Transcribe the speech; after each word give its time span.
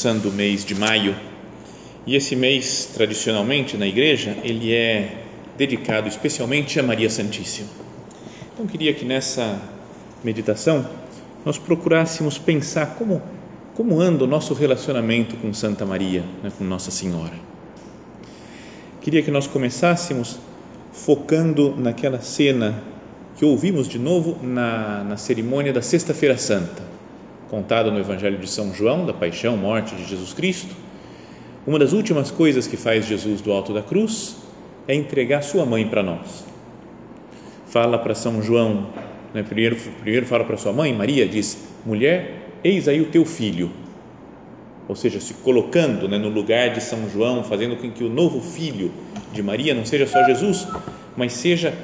começando 0.00 0.30
o 0.30 0.32
mês 0.32 0.64
de 0.64 0.74
maio 0.74 1.14
e 2.06 2.16
esse 2.16 2.34
mês, 2.34 2.88
tradicionalmente 2.94 3.76
na 3.76 3.86
igreja, 3.86 4.34
ele 4.42 4.72
é 4.72 5.26
dedicado 5.58 6.08
especialmente 6.08 6.80
a 6.80 6.82
Maria 6.82 7.10
Santíssima. 7.10 7.68
Então, 8.50 8.66
queria 8.66 8.94
que 8.94 9.04
nessa 9.04 9.60
meditação 10.24 10.88
nós 11.44 11.58
procurássemos 11.58 12.38
pensar 12.38 12.94
como, 12.94 13.20
como 13.74 14.00
anda 14.00 14.24
o 14.24 14.26
nosso 14.26 14.54
relacionamento 14.54 15.36
com 15.36 15.52
Santa 15.52 15.84
Maria, 15.84 16.24
né, 16.42 16.50
com 16.56 16.64
Nossa 16.64 16.90
Senhora. 16.90 17.34
Queria 19.02 19.22
que 19.22 19.30
nós 19.30 19.46
começássemos 19.46 20.38
focando 20.92 21.76
naquela 21.76 22.22
cena 22.22 22.82
que 23.36 23.44
ouvimos 23.44 23.86
de 23.86 23.98
novo 23.98 24.38
na, 24.42 25.04
na 25.04 25.18
cerimônia 25.18 25.74
da 25.74 25.82
Sexta-feira 25.82 26.38
Santa 26.38 26.99
contada 27.50 27.90
no 27.90 27.98
Evangelho 27.98 28.38
de 28.38 28.48
São 28.48 28.72
João, 28.72 29.04
da 29.04 29.12
paixão, 29.12 29.56
morte 29.56 29.96
de 29.96 30.04
Jesus 30.04 30.32
Cristo, 30.32 30.72
uma 31.66 31.80
das 31.80 31.92
últimas 31.92 32.30
coisas 32.30 32.68
que 32.68 32.76
faz 32.76 33.04
Jesus 33.04 33.40
do 33.40 33.50
alto 33.50 33.74
da 33.74 33.82
cruz 33.82 34.36
é 34.86 34.94
entregar 34.94 35.42
sua 35.42 35.66
mãe 35.66 35.86
para 35.86 36.02
nós. 36.02 36.44
Fala 37.66 37.98
para 37.98 38.14
São 38.14 38.40
João, 38.40 38.86
né, 39.34 39.42
primeiro, 39.42 39.76
primeiro 40.00 40.26
fala 40.26 40.44
para 40.44 40.56
sua 40.56 40.72
mãe, 40.72 40.94
Maria, 40.94 41.26
diz: 41.26 41.58
mulher, 41.84 42.52
eis 42.62 42.86
aí 42.86 43.00
o 43.00 43.06
teu 43.06 43.24
filho. 43.24 43.70
Ou 44.88 44.96
seja, 44.96 45.20
se 45.20 45.34
colocando 45.34 46.08
né, 46.08 46.18
no 46.18 46.28
lugar 46.28 46.70
de 46.70 46.80
São 46.80 47.10
João, 47.10 47.44
fazendo 47.44 47.76
com 47.76 47.90
que 47.90 48.02
o 48.02 48.08
novo 48.08 48.40
filho 48.40 48.92
de 49.32 49.42
Maria 49.42 49.74
não 49.74 49.84
seja 49.84 50.06
só 50.06 50.24
Jesus, 50.24 50.66
mas 51.16 51.32
seja 51.32 51.74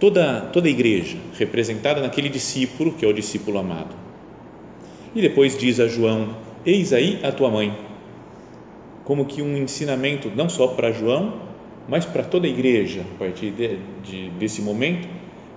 toda, 0.00 0.40
toda 0.52 0.68
a 0.68 0.70
igreja 0.70 1.16
representada 1.38 2.00
naquele 2.00 2.28
discípulo, 2.28 2.92
que 2.92 3.04
é 3.04 3.08
o 3.08 3.12
discípulo 3.12 3.58
amado. 3.58 4.11
E 5.14 5.20
depois 5.20 5.56
diz 5.56 5.78
a 5.78 5.88
João: 5.88 6.36
Eis 6.64 6.92
aí 6.92 7.20
a 7.22 7.30
tua 7.30 7.50
mãe. 7.50 7.76
Como 9.04 9.26
que 9.26 9.42
um 9.42 9.56
ensinamento 9.56 10.30
não 10.34 10.48
só 10.48 10.68
para 10.68 10.92
João, 10.92 11.34
mas 11.88 12.04
para 12.04 12.22
toda 12.22 12.46
a 12.46 12.50
igreja, 12.50 13.04
a 13.14 13.18
partir 13.18 13.50
de, 13.50 13.78
de, 14.02 14.30
desse 14.30 14.62
momento, 14.62 15.08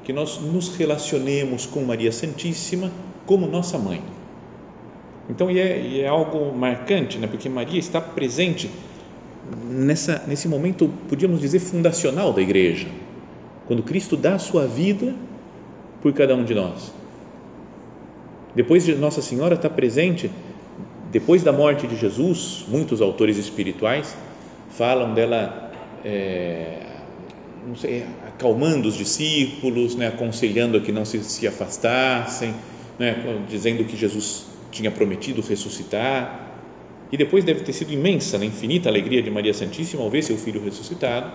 que 0.04 0.12
nós 0.12 0.40
nos 0.40 0.76
relacionemos 0.76 1.66
com 1.66 1.84
Maria 1.84 2.12
Santíssima 2.12 2.92
como 3.26 3.48
nossa 3.48 3.78
mãe. 3.78 4.02
Então, 5.30 5.50
e 5.50 5.60
é, 5.60 5.80
e 5.80 6.02
é 6.02 6.08
algo 6.08 6.56
marcante, 6.56 7.18
né? 7.18 7.28
porque 7.28 7.50
Maria 7.50 7.80
está 7.80 8.00
presente 8.00 8.70
nessa, 9.68 10.24
nesse 10.28 10.48
momento, 10.48 10.92
podíamos 11.08 11.40
dizer, 11.40 11.60
fundacional 11.60 12.34
da 12.34 12.42
igreja, 12.42 12.88
quando 13.68 13.82
Cristo 13.82 14.16
dá 14.16 14.36
a 14.36 14.40
sua 14.40 14.68
vida 14.68 15.16
por 16.02 16.14
cada 16.14 16.36
um 16.36 16.44
de 16.44 16.54
nós 16.54 16.94
depois 18.56 18.86
de 18.86 18.96
Nossa 18.96 19.22
Senhora 19.22 19.56
estar 19.56 19.70
presente, 19.70 20.32
depois 21.12 21.44
da 21.44 21.52
morte 21.52 21.88
de 21.88 21.96
Jesus, 21.96 22.66
muitos 22.68 23.02
autores 23.02 23.38
espirituais 23.38 24.16
falam 24.70 25.14
dela, 25.14 25.72
é, 26.04 26.80
sei, 27.76 28.04
acalmando 28.28 28.88
os 28.88 28.98
discípulos, 28.98 29.96
né, 29.96 30.08
aconselhando 30.08 30.78
a 30.78 30.82
que 30.82 30.92
não 30.92 31.06
se, 31.06 31.24
se 31.24 31.48
afastassem, 31.48 32.54
né, 33.00 33.44
dizendo 33.48 33.84
que 33.86 33.96
Jesus 33.96 34.46
tinha 34.72 34.92
prometido 34.92 35.42
ressuscitar. 35.42 36.44
E 37.12 37.18
depois 37.18 37.44
deve 37.44 37.62
ter 37.62 37.74
sido 37.74 37.94
imensa, 37.94 38.38
né, 38.38 38.46
infinita 38.46 38.90
alegria 38.90 39.22
de 39.22 39.32
Maria 39.32 39.54
Santíssima 39.54 40.04
ao 40.04 40.10
ver 40.10 40.24
seu 40.24 40.38
filho 40.38 40.64
ressuscitado, 40.64 41.32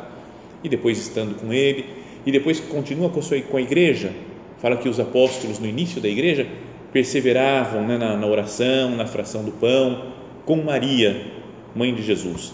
e 0.62 0.68
depois 0.68 0.98
estando 0.98 1.34
com 1.40 1.52
ele, 1.52 1.86
e 2.26 2.30
depois 2.30 2.60
continua 2.60 3.08
com 3.08 3.20
a, 3.20 3.22
sua, 3.22 3.40
com 3.40 3.56
a 3.56 3.62
igreja. 3.62 4.12
Fala 4.58 4.76
que 4.76 4.88
os 4.88 5.00
apóstolos, 5.00 5.58
no 5.58 5.66
início 5.66 6.02
da 6.02 6.08
igreja, 6.08 6.46
perseveravam 6.92 7.86
né, 7.86 7.96
na, 7.96 8.16
na 8.16 8.26
oração, 8.26 8.96
na 8.96 9.06
fração 9.06 9.44
do 9.44 9.52
pão, 9.52 10.12
com 10.44 10.56
Maria, 10.56 11.32
mãe 11.74 11.94
de 11.94 12.02
Jesus. 12.02 12.52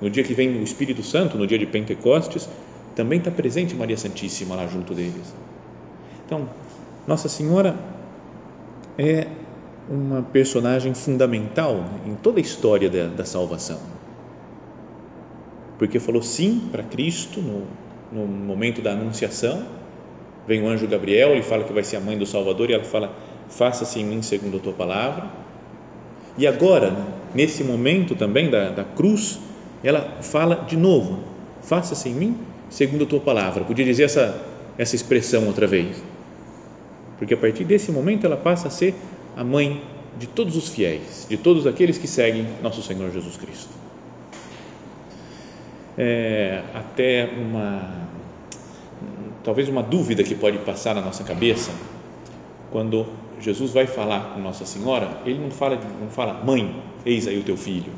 No 0.00 0.10
dia 0.10 0.24
que 0.24 0.34
vem 0.34 0.58
o 0.58 0.62
Espírito 0.62 1.02
Santo, 1.02 1.36
no 1.36 1.46
dia 1.46 1.58
de 1.58 1.66
Pentecostes, 1.66 2.48
também 2.94 3.18
está 3.18 3.30
presente 3.30 3.74
Maria 3.74 3.96
Santíssima 3.96 4.54
lá 4.54 4.66
junto 4.66 4.94
deles. 4.94 5.34
Então, 6.26 6.48
Nossa 7.06 7.28
Senhora 7.28 7.76
é 8.98 9.26
uma 9.88 10.22
personagem 10.22 10.94
fundamental 10.94 11.84
em 12.06 12.14
toda 12.14 12.38
a 12.38 12.40
história 12.40 12.88
da, 12.88 13.06
da 13.06 13.24
salvação. 13.24 13.78
Porque 15.78 15.98
falou 15.98 16.22
sim 16.22 16.68
para 16.70 16.82
Cristo 16.82 17.40
no, 17.40 17.66
no 18.12 18.26
momento 18.26 18.80
da 18.80 18.92
anunciação. 18.92 19.64
Vem 20.46 20.62
o 20.62 20.68
anjo 20.68 20.86
Gabriel, 20.86 21.30
ele 21.30 21.42
fala 21.42 21.64
que 21.64 21.72
vai 21.72 21.82
ser 21.82 21.96
a 21.96 22.00
mãe 22.00 22.16
do 22.16 22.26
Salvador 22.26 22.70
e 22.70 22.74
ela 22.74 22.84
fala: 22.84 23.14
faça-se 23.56 24.00
em 24.00 24.04
mim 24.04 24.22
segundo 24.22 24.56
a 24.56 24.60
tua 24.60 24.72
palavra. 24.72 25.26
E 26.36 26.46
agora, 26.46 26.96
nesse 27.34 27.62
momento 27.62 28.14
também 28.14 28.50
da, 28.50 28.70
da 28.70 28.84
cruz, 28.84 29.38
ela 29.84 30.18
fala 30.22 30.64
de 30.66 30.76
novo: 30.76 31.20
faça-se 31.62 32.08
em 32.08 32.14
mim 32.14 32.38
segundo 32.70 33.04
a 33.04 33.06
tua 33.06 33.20
palavra. 33.20 33.64
Podia 33.64 33.84
dizer 33.84 34.04
essa, 34.04 34.40
essa 34.78 34.96
expressão 34.96 35.46
outra 35.46 35.66
vez. 35.66 36.02
Porque 37.18 37.34
a 37.34 37.36
partir 37.36 37.64
desse 37.64 37.92
momento 37.92 38.26
ela 38.26 38.36
passa 38.36 38.68
a 38.68 38.70
ser 38.70 38.94
a 39.36 39.44
mãe 39.44 39.82
de 40.18 40.26
todos 40.26 40.56
os 40.56 40.68
fiéis, 40.68 41.26
de 41.28 41.36
todos 41.36 41.66
aqueles 41.66 41.98
que 41.98 42.06
seguem 42.06 42.46
nosso 42.62 42.82
Senhor 42.82 43.10
Jesus 43.12 43.36
Cristo. 43.36 43.70
É, 45.96 46.62
até 46.74 47.30
uma 47.36 48.10
talvez 49.44 49.68
uma 49.68 49.82
dúvida 49.82 50.22
que 50.22 50.34
pode 50.34 50.58
passar 50.58 50.94
na 50.94 51.00
nossa 51.00 51.24
cabeça 51.24 51.72
quando 52.72 53.06
Jesus 53.38 53.72
vai 53.72 53.86
falar 53.86 54.32
com 54.32 54.40
Nossa 54.40 54.64
Senhora, 54.64 55.18
ele 55.26 55.38
não 55.38 55.50
fala, 55.50 55.78
não 56.00 56.08
fala 56.08 56.42
mãe, 56.42 56.74
eis 57.04 57.28
aí 57.28 57.38
o 57.38 57.42
teu 57.42 57.56
filho, 57.56 57.92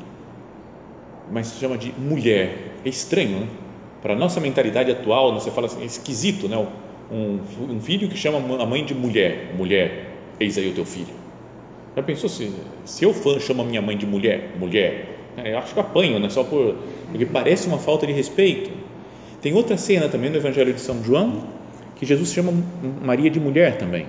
mas 1.31 1.47
se 1.47 1.59
chama 1.59 1.77
de 1.77 1.93
mulher. 1.97 2.73
É 2.83 2.89
estranho, 2.89 3.39
né? 3.39 3.47
Para 4.01 4.13
a 4.13 4.17
nossa 4.17 4.39
mentalidade 4.39 4.91
atual, 4.91 5.33
você 5.33 5.49
fala 5.49 5.65
assim, 5.65 5.81
é 5.81 5.85
esquisito, 5.85 6.47
né? 6.47 6.57
Um, 7.11 7.39
um, 7.71 7.79
filho 7.79 8.07
que 8.09 8.17
chama 8.17 8.37
a 8.61 8.65
mãe 8.65 8.83
de 8.83 8.93
mulher, 8.93 9.53
mulher, 9.55 10.11
eis 10.39 10.57
aí 10.57 10.69
o 10.69 10.73
teu 10.73 10.85
filho. 10.85 11.13
Já 11.95 12.03
pensou 12.03 12.29
se, 12.29 12.51
se 12.83 13.05
eu 13.05 13.13
chamo 13.39 13.61
a 13.61 13.65
minha 13.65 13.81
mãe 13.81 13.97
de 13.97 14.05
mulher, 14.05 14.51
mulher? 14.59 15.17
É, 15.37 15.53
eu 15.53 15.57
acho 15.57 15.73
que 15.73 15.79
apanho, 15.79 16.19
né? 16.19 16.29
Só 16.29 16.43
por, 16.43 16.75
porque 17.09 17.25
parece 17.25 17.67
uma 17.67 17.77
falta 17.77 18.05
de 18.05 18.13
respeito. 18.13 18.71
Tem 19.41 19.53
outra 19.53 19.77
cena 19.77 20.09
também 20.09 20.29
no 20.29 20.37
Evangelho 20.37 20.73
de 20.73 20.81
São 20.81 21.03
João 21.03 21.47
que 21.95 22.05
Jesus 22.05 22.33
chama 22.33 22.51
Maria 23.01 23.29
de 23.29 23.39
mulher 23.39 23.77
também 23.77 24.05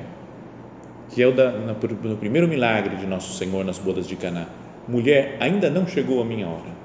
que 1.10 1.22
é 1.22 1.26
o 1.26 1.32
da, 1.32 1.50
no 1.50 2.16
primeiro 2.16 2.48
milagre 2.48 2.96
de 2.96 3.06
Nosso 3.06 3.36
Senhor 3.36 3.64
nas 3.64 3.78
bodas 3.78 4.06
de 4.06 4.16
Caná. 4.16 4.46
Mulher, 4.88 5.36
ainda 5.40 5.70
não 5.70 5.86
chegou 5.86 6.20
a 6.20 6.24
minha 6.24 6.46
hora. 6.46 6.76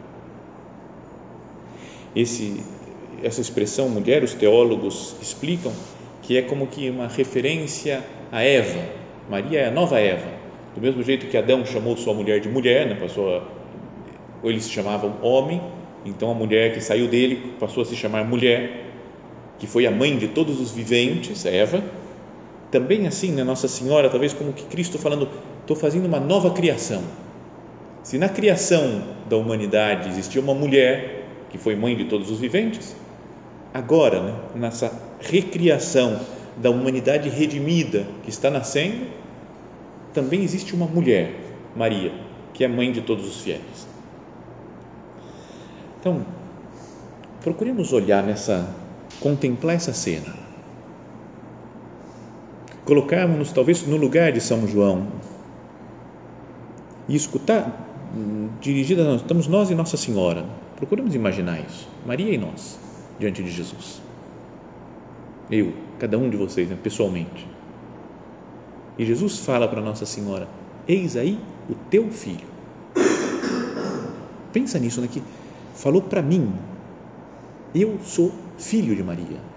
Esse, 2.15 2.63
essa 3.23 3.41
expressão 3.41 3.89
mulher, 3.89 4.23
os 4.23 4.33
teólogos 4.33 5.15
explicam 5.21 5.71
que 6.21 6.37
é 6.37 6.41
como 6.41 6.67
que 6.67 6.89
uma 6.89 7.07
referência 7.07 8.03
a 8.31 8.43
Eva. 8.43 8.83
Maria 9.29 9.61
é 9.61 9.67
a 9.67 9.71
nova 9.71 9.99
Eva. 9.99 10.29
Do 10.75 10.81
mesmo 10.81 11.03
jeito 11.03 11.27
que 11.27 11.37
Adão 11.37 11.65
chamou 11.65 11.97
sua 11.97 12.13
mulher 12.13 12.39
de 12.39 12.49
mulher, 12.49 12.87
né, 12.87 12.95
passou 12.95 13.41
ou 14.41 14.49
eles 14.49 14.63
se 14.63 14.71
chamavam 14.71 15.17
homem, 15.21 15.61
então 16.05 16.31
a 16.31 16.33
mulher 16.33 16.73
que 16.73 16.81
saiu 16.81 17.07
dele 17.07 17.53
passou 17.59 17.83
a 17.83 17.85
se 17.85 17.95
chamar 17.95 18.23
mulher, 18.23 18.85
que 19.59 19.67
foi 19.67 19.85
a 19.85 19.91
mãe 19.91 20.17
de 20.17 20.29
todos 20.29 20.59
os 20.59 20.71
viventes, 20.71 21.45
Eva, 21.45 21.83
também 22.71 23.05
assim, 23.05 23.33
né, 23.33 23.43
Nossa 23.43 23.67
Senhora, 23.67 24.09
talvez 24.09 24.33
como 24.33 24.53
que 24.53 24.63
Cristo 24.63 24.97
falando, 24.97 25.27
estou 25.59 25.75
fazendo 25.75 26.05
uma 26.05 26.19
nova 26.19 26.51
criação. 26.51 27.03
Se 28.01 28.17
na 28.17 28.29
criação 28.29 29.03
da 29.29 29.35
humanidade 29.35 30.09
existia 30.09 30.41
uma 30.41 30.53
mulher 30.53 31.27
que 31.49 31.57
foi 31.57 31.75
mãe 31.75 31.95
de 31.95 32.05
todos 32.05 32.31
os 32.31 32.39
viventes, 32.39 32.95
agora, 33.73 34.23
né, 34.23 34.35
nessa 34.55 34.91
recriação 35.19 36.21
da 36.57 36.69
humanidade 36.69 37.29
redimida 37.29 38.07
que 38.23 38.29
está 38.29 38.49
nascendo, 38.49 39.05
também 40.13 40.41
existe 40.41 40.73
uma 40.73 40.85
mulher, 40.85 41.35
Maria, 41.75 42.13
que 42.53 42.63
é 42.63 42.67
mãe 42.67 42.91
de 42.91 43.01
todos 43.01 43.27
os 43.27 43.41
fiéis. 43.41 43.87
Então, 45.99 46.25
procuremos 47.41 47.93
olhar 47.93 48.23
nessa, 48.23 48.73
contemplar 49.19 49.75
essa 49.75 49.93
cena. 49.93 50.40
Colocarmos-nos 52.85 53.51
talvez 53.51 53.85
no 53.85 53.97
lugar 53.97 54.31
de 54.31 54.41
São 54.41 54.67
João 54.67 55.07
e 57.07 57.15
escutar, 57.15 57.87
dirigida 58.59 59.03
a 59.03 59.05
nós, 59.05 59.21
estamos 59.21 59.47
nós 59.47 59.69
e 59.69 59.75
Nossa 59.75 59.97
Senhora. 59.97 60.45
Procuremos 60.77 61.13
imaginar 61.13 61.59
isso, 61.59 61.87
Maria 62.05 62.33
e 62.33 62.37
nós, 62.37 62.79
diante 63.19 63.43
de 63.43 63.51
Jesus. 63.51 64.01
Eu, 65.49 65.73
cada 65.99 66.17
um 66.17 66.29
de 66.29 66.37
vocês, 66.37 66.69
né, 66.69 66.77
pessoalmente. 66.81 67.47
E 68.97 69.05
Jesus 69.05 69.39
fala 69.39 69.67
para 69.67 69.81
Nossa 69.81 70.05
Senhora: 70.05 70.47
Eis 70.87 71.15
aí 71.15 71.39
o 71.69 71.75
teu 71.89 72.09
filho. 72.09 72.47
Pensa 74.51 74.79
nisso, 74.79 75.01
né? 75.01 75.07
Que 75.11 75.21
falou 75.75 76.01
para 76.01 76.21
mim, 76.21 76.53
eu 77.73 77.99
sou 78.03 78.31
filho 78.57 78.95
de 78.95 79.03
Maria. 79.03 79.50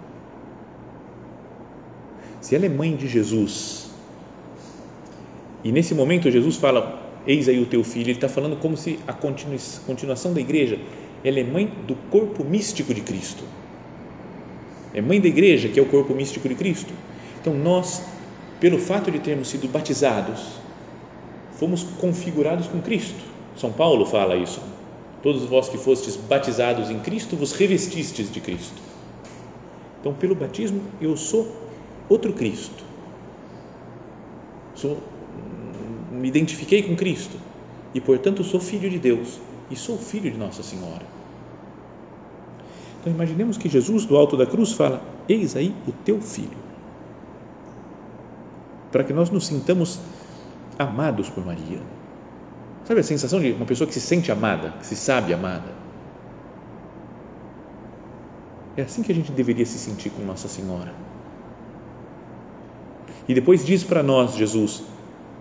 Se 2.44 2.54
ela 2.54 2.66
é 2.66 2.68
mãe 2.68 2.94
de 2.94 3.08
Jesus, 3.08 3.88
e 5.64 5.72
nesse 5.72 5.94
momento 5.94 6.30
Jesus 6.30 6.56
fala, 6.56 7.02
eis 7.26 7.48
aí 7.48 7.58
o 7.58 7.64
teu 7.64 7.82
filho, 7.82 8.10
ele 8.10 8.18
está 8.18 8.28
falando 8.28 8.56
como 8.56 8.76
se 8.76 8.98
a 9.06 9.14
continuação 9.14 10.34
da 10.34 10.42
igreja, 10.42 10.78
ela 11.24 11.40
é 11.40 11.42
mãe 11.42 11.72
do 11.86 11.94
corpo 12.10 12.44
místico 12.44 12.92
de 12.92 13.00
Cristo. 13.00 13.44
É 14.92 15.00
mãe 15.00 15.22
da 15.22 15.26
igreja, 15.26 15.70
que 15.70 15.80
é 15.80 15.82
o 15.82 15.86
corpo 15.86 16.14
místico 16.14 16.46
de 16.46 16.54
Cristo. 16.54 16.92
Então 17.40 17.54
nós, 17.54 18.02
pelo 18.60 18.76
fato 18.76 19.10
de 19.10 19.20
termos 19.20 19.48
sido 19.48 19.66
batizados, 19.66 20.60
fomos 21.52 21.82
configurados 21.82 22.66
com 22.66 22.82
Cristo. 22.82 23.24
São 23.56 23.72
Paulo 23.72 24.04
fala 24.04 24.36
isso 24.36 24.60
Todos 25.22 25.44
vós 25.44 25.70
que 25.70 25.78
fostes 25.78 26.16
batizados 26.16 26.90
em 26.90 27.00
Cristo, 27.00 27.34
vos 27.34 27.54
revestistes 27.54 28.30
de 28.30 28.42
Cristo. 28.42 28.82
Então, 29.98 30.12
pelo 30.12 30.34
batismo, 30.34 30.82
eu 31.00 31.16
sou 31.16 31.64
outro 32.08 32.32
Cristo. 32.32 32.84
Sou, 34.74 35.02
me 36.10 36.28
identifiquei 36.28 36.82
com 36.82 36.96
Cristo 36.96 37.38
e, 37.94 38.00
portanto, 38.00 38.42
sou 38.42 38.60
filho 38.60 38.90
de 38.90 38.98
Deus 38.98 39.40
e 39.70 39.76
sou 39.76 39.96
filho 39.98 40.30
de 40.30 40.36
Nossa 40.36 40.62
Senhora. 40.62 41.06
Então, 43.00 43.12
imaginemos 43.12 43.56
que 43.56 43.68
Jesus, 43.68 44.04
do 44.04 44.16
alto 44.16 44.36
da 44.36 44.46
cruz, 44.46 44.72
fala: 44.72 45.02
Eis 45.28 45.56
aí 45.56 45.74
o 45.86 45.92
teu 45.92 46.20
filho. 46.20 46.64
Para 48.90 49.04
que 49.04 49.12
nós 49.12 49.30
nos 49.30 49.46
sintamos 49.46 50.00
amados 50.78 51.28
por 51.28 51.44
Maria 51.44 51.80
Sabe 52.84 53.00
a 53.00 53.02
sensação 53.02 53.40
de 53.40 53.52
uma 53.52 53.64
pessoa 53.64 53.88
que 53.88 53.94
se 53.94 54.00
sente 54.00 54.30
amada, 54.30 54.74
que 54.78 54.86
se 54.86 54.94
sabe 54.94 55.32
amada? 55.32 55.72
É 58.76 58.82
assim 58.82 59.02
que 59.02 59.10
a 59.10 59.14
gente 59.14 59.32
deveria 59.32 59.64
se 59.64 59.78
sentir 59.78 60.10
com 60.10 60.22
Nossa 60.22 60.48
Senhora. 60.48 60.92
E 63.28 63.34
depois 63.34 63.64
diz 63.64 63.82
para 63.82 64.02
nós, 64.02 64.34
Jesus: 64.36 64.82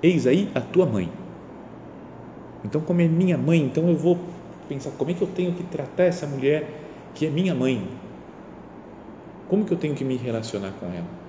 Eis 0.01 0.25
aí 0.25 0.49
a 0.55 0.61
tua 0.61 0.85
mãe. 0.85 1.09
Então, 2.63 2.79
como 2.81 3.01
é 3.01 3.07
minha 3.07 3.37
mãe, 3.37 3.61
então 3.61 3.89
eu 3.89 3.97
vou 3.97 4.17
pensar 4.69 4.91
como 4.91 5.11
é 5.11 5.13
que 5.13 5.21
eu 5.21 5.27
tenho 5.27 5.53
que 5.53 5.63
tratar 5.63 6.03
essa 6.03 6.25
mulher 6.25 6.67
que 7.13 7.25
é 7.25 7.29
minha 7.29 7.53
mãe. 7.53 7.87
Como 9.47 9.65
que 9.65 9.73
eu 9.73 9.77
tenho 9.77 9.93
que 9.93 10.03
me 10.03 10.15
relacionar 10.15 10.71
com 10.79 10.85
ela? 10.87 11.23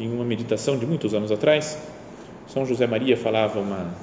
Em 0.00 0.12
uma 0.12 0.24
meditação 0.24 0.78
de 0.78 0.86
muitos 0.86 1.12
anos 1.12 1.30
atrás, 1.30 1.78
são 2.46 2.64
José 2.64 2.86
Maria 2.86 3.16
falava 3.16 3.60
uma, 3.60 3.94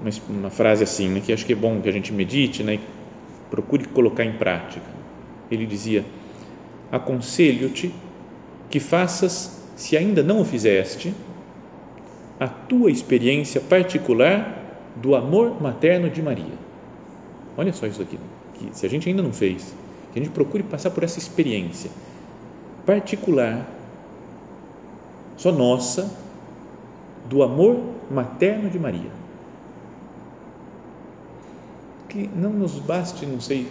uma, 0.00 0.10
uma 0.28 0.50
frase 0.50 0.84
assim, 0.84 1.08
né, 1.08 1.20
que 1.24 1.32
acho 1.32 1.44
que 1.44 1.54
é 1.54 1.56
bom 1.56 1.80
que 1.80 1.88
a 1.88 1.92
gente 1.92 2.12
medite 2.12 2.62
né, 2.62 2.74
e 2.74 2.80
procure 3.50 3.86
colocar 3.86 4.24
em 4.24 4.34
prática. 4.34 4.86
Ele 5.50 5.64
dizia: 5.64 6.04
Aconselho-te 6.92 7.92
que 8.70 8.80
faças, 8.80 9.62
se 9.76 9.96
ainda 9.96 10.22
não 10.22 10.40
o 10.40 10.44
fizeste, 10.44 11.14
a 12.38 12.46
tua 12.46 12.90
experiência 12.90 13.60
particular 13.60 14.58
do 14.96 15.14
amor 15.14 15.60
materno 15.60 16.10
de 16.10 16.22
Maria. 16.22 16.58
Olha 17.56 17.72
só 17.72 17.86
isso 17.86 18.02
aqui, 18.02 18.18
que 18.54 18.68
se 18.72 18.86
a 18.86 18.88
gente 18.88 19.08
ainda 19.08 19.22
não 19.22 19.32
fez, 19.32 19.74
que 20.12 20.18
a 20.18 20.22
gente 20.22 20.32
procure 20.32 20.62
passar 20.62 20.90
por 20.90 21.02
essa 21.02 21.18
experiência 21.18 21.90
particular, 22.86 23.68
só 25.36 25.52
nossa, 25.52 26.10
do 27.28 27.42
amor 27.42 27.80
materno 28.10 28.70
de 28.70 28.78
Maria. 28.78 29.10
Que 32.08 32.28
não 32.34 32.50
nos 32.50 32.78
baste, 32.78 33.26
não 33.26 33.40
sei, 33.40 33.70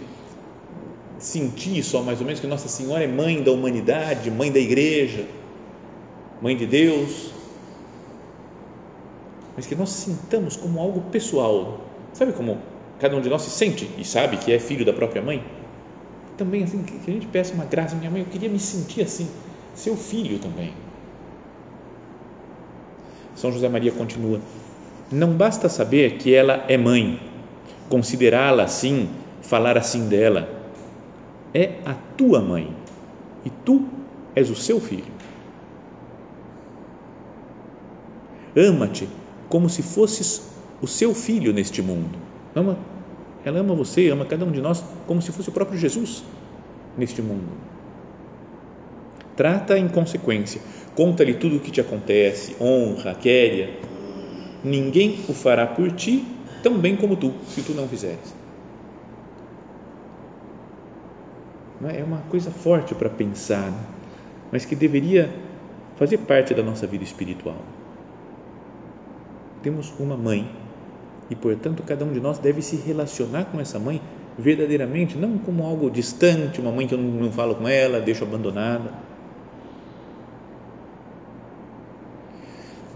sentir 1.18 1.82
só 1.82 2.02
mais 2.02 2.20
ou 2.20 2.26
menos 2.26 2.40
que 2.40 2.46
Nossa 2.46 2.68
Senhora 2.68 3.04
é 3.04 3.06
mãe 3.06 3.42
da 3.42 3.52
humanidade, 3.52 4.30
mãe 4.30 4.50
da 4.50 4.58
igreja, 4.58 5.26
mãe 6.40 6.56
de 6.56 6.66
Deus, 6.66 7.32
mas 9.56 9.66
que 9.66 9.74
nós 9.74 9.90
sintamos 9.90 10.56
como 10.56 10.80
algo 10.80 11.00
pessoal. 11.10 11.80
Sabe 12.12 12.32
como 12.32 12.58
cada 12.98 13.16
um 13.16 13.20
de 13.20 13.28
nós 13.28 13.42
se 13.42 13.50
sente 13.50 13.90
e 13.98 14.04
sabe 14.04 14.36
que 14.36 14.52
é 14.52 14.58
filho 14.58 14.84
da 14.84 14.92
própria 14.92 15.20
mãe? 15.20 15.44
Também 16.36 16.62
assim, 16.62 16.82
que 16.82 17.10
a 17.10 17.14
gente 17.14 17.26
peça 17.26 17.52
uma 17.52 17.64
graça, 17.64 17.96
minha 17.96 18.10
mãe, 18.10 18.20
eu 18.20 18.26
queria 18.26 18.48
me 18.48 18.60
sentir 18.60 19.02
assim, 19.02 19.28
seu 19.74 19.96
filho 19.96 20.38
também 20.38 20.72
são 23.38 23.52
José 23.52 23.68
Maria 23.68 23.92
continua: 23.92 24.40
Não 25.10 25.32
basta 25.32 25.68
saber 25.68 26.16
que 26.18 26.34
ela 26.34 26.64
é 26.68 26.76
mãe, 26.76 27.20
considerá-la 27.88 28.64
assim, 28.64 29.08
falar 29.40 29.78
assim 29.78 30.08
dela. 30.08 30.57
É 31.54 31.80
a 31.84 31.94
tua 32.16 32.40
mãe 32.40 32.74
e 33.44 33.50
tu 33.50 33.86
és 34.34 34.50
o 34.50 34.56
seu 34.56 34.80
filho. 34.80 35.12
Ama-te 38.56 39.08
como 39.48 39.68
se 39.68 39.82
fosses 39.82 40.42
o 40.82 40.86
seu 40.86 41.14
filho 41.14 41.52
neste 41.52 41.80
mundo. 41.80 42.18
Ama, 42.54 42.78
ela 43.44 43.60
ama 43.60 43.74
você, 43.74 44.08
ama 44.08 44.24
cada 44.24 44.44
um 44.44 44.50
de 44.50 44.60
nós 44.60 44.84
como 45.06 45.22
se 45.22 45.32
fosse 45.32 45.48
o 45.48 45.52
próprio 45.52 45.78
Jesus 45.78 46.24
neste 46.96 47.22
mundo 47.22 47.68
Trata 49.38 49.78
em 49.78 49.86
consequência, 49.86 50.60
conta-lhe 50.96 51.32
tudo 51.32 51.58
o 51.58 51.60
que 51.60 51.70
te 51.70 51.80
acontece, 51.80 52.56
honra, 52.60 53.14
quéria. 53.14 53.78
Ninguém 54.64 55.20
o 55.28 55.32
fará 55.32 55.64
por 55.64 55.92
ti 55.92 56.24
tão 56.60 56.76
bem 56.76 56.96
como 56.96 57.14
tu, 57.14 57.32
se 57.46 57.62
tu 57.62 57.72
não 57.72 57.86
fizeres. 57.86 58.34
É 61.84 62.02
uma 62.02 62.18
coisa 62.28 62.50
forte 62.50 62.94
para 62.94 63.08
pensar, 63.08 63.72
mas 64.50 64.64
que 64.64 64.74
deveria 64.74 65.32
fazer 65.96 66.18
parte 66.18 66.52
da 66.52 66.62
nossa 66.62 66.86
vida 66.86 67.04
espiritual. 67.04 67.58
Temos 69.62 69.92
uma 69.98 70.16
mãe 70.16 70.50
e, 71.30 71.36
portanto, 71.36 71.82
cada 71.84 72.04
um 72.04 72.12
de 72.12 72.20
nós 72.20 72.38
deve 72.38 72.62
se 72.62 72.76
relacionar 72.76 73.44
com 73.46 73.60
essa 73.60 73.78
mãe 73.78 74.00
verdadeiramente, 74.36 75.16
não 75.16 75.38
como 75.38 75.64
algo 75.64 75.90
distante, 75.90 76.60
uma 76.60 76.70
mãe 76.72 76.86
que 76.86 76.94
eu 76.94 76.98
não 76.98 77.30
falo 77.30 77.54
com 77.56 77.68
ela, 77.68 78.00
deixo 78.00 78.24
abandonada. 78.24 78.92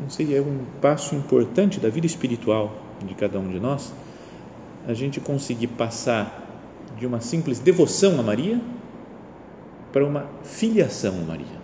Não 0.01 0.09
sei, 0.09 0.37
é 0.37 0.41
um 0.41 0.61
passo 0.81 1.15
importante 1.15 1.79
da 1.79 1.89
vida 1.89 2.07
espiritual 2.07 2.77
de 3.05 3.15
cada 3.15 3.39
um 3.39 3.49
de 3.49 3.61
nós, 3.61 3.93
a 4.87 4.95
gente 4.95 5.21
conseguir 5.21 5.69
passar 5.69 6.42
de 6.99 7.07
uma 7.07 7.21
simples 7.21 7.59
devoção 7.59 8.19
a 8.19 8.23
Maria 8.23 8.61
para 9.93 10.05
uma 10.05 10.27
filiação 10.43 11.15
a 11.23 11.27
Maria. 11.27 11.63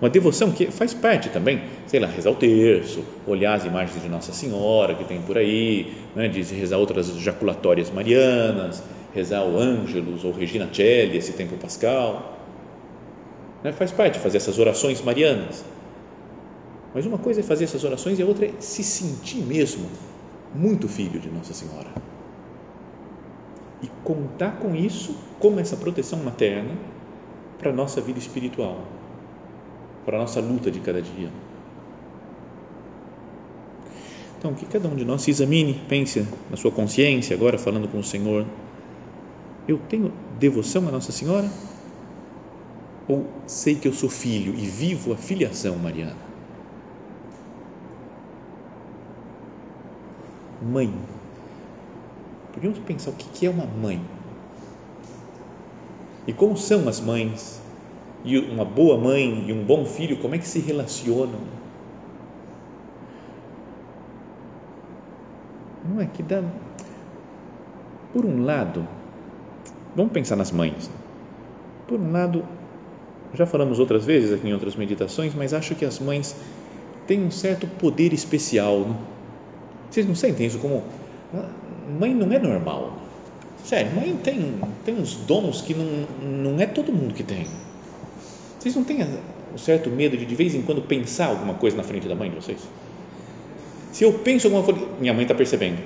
Uma 0.00 0.10
devoção 0.10 0.52
que 0.52 0.70
faz 0.70 0.92
parte 0.92 1.30
também, 1.30 1.62
sei 1.86 1.98
lá, 1.98 2.06
rezar 2.06 2.30
o 2.30 2.34
terço, 2.34 3.02
olhar 3.26 3.54
as 3.54 3.64
imagens 3.64 4.02
de 4.02 4.08
Nossa 4.08 4.32
Senhora 4.32 4.94
que 4.94 5.04
tem 5.04 5.22
por 5.22 5.38
aí, 5.38 5.94
né, 6.14 6.28
de 6.28 6.42
rezar 6.42 6.76
outras 6.76 7.08
jaculatórias 7.16 7.90
marianas, 7.90 8.82
rezar 9.14 9.42
o 9.42 9.58
Ângelus 9.58 10.22
ou 10.22 10.32
Regina 10.32 10.68
Celli, 10.70 11.16
esse 11.16 11.32
tempo 11.32 11.56
pascal. 11.56 12.38
Né, 13.64 13.72
faz 13.72 13.90
parte 13.90 14.18
fazer 14.18 14.36
essas 14.36 14.58
orações 14.58 15.00
marianas 15.00 15.64
mas 16.96 17.04
uma 17.04 17.18
coisa 17.18 17.40
é 17.40 17.42
fazer 17.42 17.64
essas 17.64 17.84
orações 17.84 18.18
e 18.18 18.22
a 18.22 18.24
outra 18.24 18.46
é 18.46 18.52
se 18.58 18.82
sentir 18.82 19.42
mesmo 19.42 19.86
muito 20.54 20.88
filho 20.88 21.20
de 21.20 21.28
Nossa 21.28 21.52
Senhora 21.52 21.88
e 23.82 23.88
contar 24.04 24.58
com 24.58 24.74
isso, 24.74 25.16
como 25.38 25.60
essa 25.60 25.76
proteção 25.76 26.18
materna, 26.20 26.74
para 27.58 27.70
a 27.70 27.74
nossa 27.74 28.00
vida 28.00 28.18
espiritual, 28.18 28.84
para 30.04 30.16
a 30.16 30.20
nossa 30.20 30.40
luta 30.40 30.70
de 30.70 30.80
cada 30.80 31.00
dia. 31.02 31.30
Então, 34.38 34.54
que 34.54 34.66
cada 34.66 34.88
um 34.88 34.94
de 34.94 35.04
nós 35.04 35.22
se 35.22 35.30
examine, 35.30 35.74
pense 35.88 36.26
na 36.50 36.56
sua 36.56 36.70
consciência, 36.70 37.34
agora 37.34 37.58
falando 37.58 37.88
com 37.88 37.98
o 37.98 38.04
Senhor. 38.04 38.46
Eu 39.66 39.78
tenho 39.88 40.12
devoção 40.38 40.86
a 40.86 40.90
Nossa 40.90 41.10
Senhora? 41.10 41.50
Ou 43.08 43.26
sei 43.46 43.74
que 43.74 43.88
eu 43.88 43.92
sou 43.92 44.10
filho 44.10 44.54
e 44.54 44.66
vivo 44.66 45.12
a 45.12 45.16
filiação 45.16 45.76
mariana? 45.76 46.16
Mãe, 50.62 50.92
Podíamos 52.56 52.78
pensar 52.78 53.10
o 53.10 53.12
que 53.12 53.44
é 53.44 53.50
uma 53.50 53.66
mãe? 53.66 54.00
E 56.26 56.32
como 56.32 56.56
são 56.56 56.88
as 56.88 56.98
mães? 56.98 57.60
E 58.24 58.38
uma 58.38 58.64
boa 58.64 58.96
mãe 58.96 59.44
e 59.46 59.52
um 59.52 59.62
bom 59.62 59.84
filho, 59.84 60.16
como 60.16 60.34
é 60.34 60.38
que 60.38 60.48
se 60.48 60.58
relacionam? 60.58 61.38
Não 65.84 66.00
é 66.00 66.06
que 66.06 66.22
dá. 66.22 66.42
Por 68.14 68.24
um 68.24 68.42
lado, 68.42 68.88
vamos 69.94 70.12
pensar 70.12 70.34
nas 70.34 70.50
mães. 70.50 70.90
Por 71.86 72.00
um 72.00 72.10
lado, 72.10 72.42
já 73.34 73.44
falamos 73.44 73.78
outras 73.78 74.06
vezes 74.06 74.32
aqui 74.32 74.48
em 74.48 74.54
outras 74.54 74.76
meditações, 74.76 75.34
mas 75.34 75.52
acho 75.52 75.74
que 75.74 75.84
as 75.84 75.98
mães 75.98 76.34
têm 77.06 77.22
um 77.22 77.30
certo 77.30 77.66
poder 77.66 78.14
especial. 78.14 78.80
Né? 78.80 78.96
Vocês 79.90 80.06
não 80.06 80.14
sentem 80.14 80.46
isso 80.46 80.58
como. 80.58 80.82
Mãe 81.88 82.14
não 82.14 82.32
é 82.32 82.38
normal. 82.38 82.98
Sério, 83.64 83.92
mãe 83.94 84.16
tem, 84.22 84.60
tem 84.84 84.94
uns 84.94 85.14
dons 85.14 85.60
que 85.60 85.74
não, 85.74 86.06
não 86.22 86.60
é 86.60 86.66
todo 86.66 86.92
mundo 86.92 87.14
que 87.14 87.22
tem. 87.22 87.46
Vocês 88.58 88.74
não 88.74 88.84
têm 88.84 89.02
um 89.54 89.58
certo 89.58 89.90
medo 89.90 90.16
de 90.16 90.24
de 90.24 90.34
vez 90.34 90.54
em 90.54 90.62
quando 90.62 90.82
pensar 90.82 91.26
alguma 91.26 91.54
coisa 91.54 91.76
na 91.76 91.82
frente 91.82 92.08
da 92.08 92.14
mãe 92.14 92.30
de 92.30 92.36
vocês? 92.36 92.60
Se 93.92 94.04
eu 94.04 94.12
penso 94.12 94.46
alguma 94.46 94.62
coisa, 94.62 94.80
minha 95.00 95.12
mãe 95.12 95.22
está 95.22 95.34
percebendo. 95.34 95.78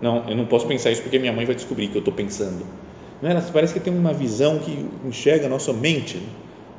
Não, 0.00 0.28
eu 0.28 0.36
não 0.36 0.46
posso 0.46 0.66
pensar 0.66 0.90
isso 0.90 1.02
porque 1.02 1.18
minha 1.18 1.32
mãe 1.32 1.44
vai 1.44 1.54
descobrir 1.54 1.88
que 1.88 1.96
eu 1.96 2.00
estou 2.00 2.14
pensando. 2.14 2.64
Não 3.20 3.28
é? 3.28 3.32
Ela 3.32 3.42
parece 3.52 3.74
que 3.74 3.80
tem 3.80 3.94
uma 3.94 4.14
visão 4.14 4.58
que 4.58 4.86
enxerga 5.04 5.46
a 5.46 5.48
nossa 5.48 5.72
mente. 5.72 6.16
Né? 6.16 6.28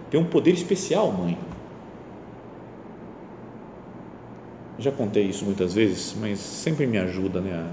Tem 0.10 0.20
um 0.20 0.26
poder 0.26 0.52
especial, 0.52 1.12
mãe. 1.12 1.38
Já 4.80 4.92
contei 4.92 5.26
isso 5.26 5.46
muitas 5.46 5.76
vezes, 5.76 6.16
mas 6.20 6.40
sempre 6.40 6.88
me 6.88 6.98
ajuda 6.98 7.40
né, 7.40 7.70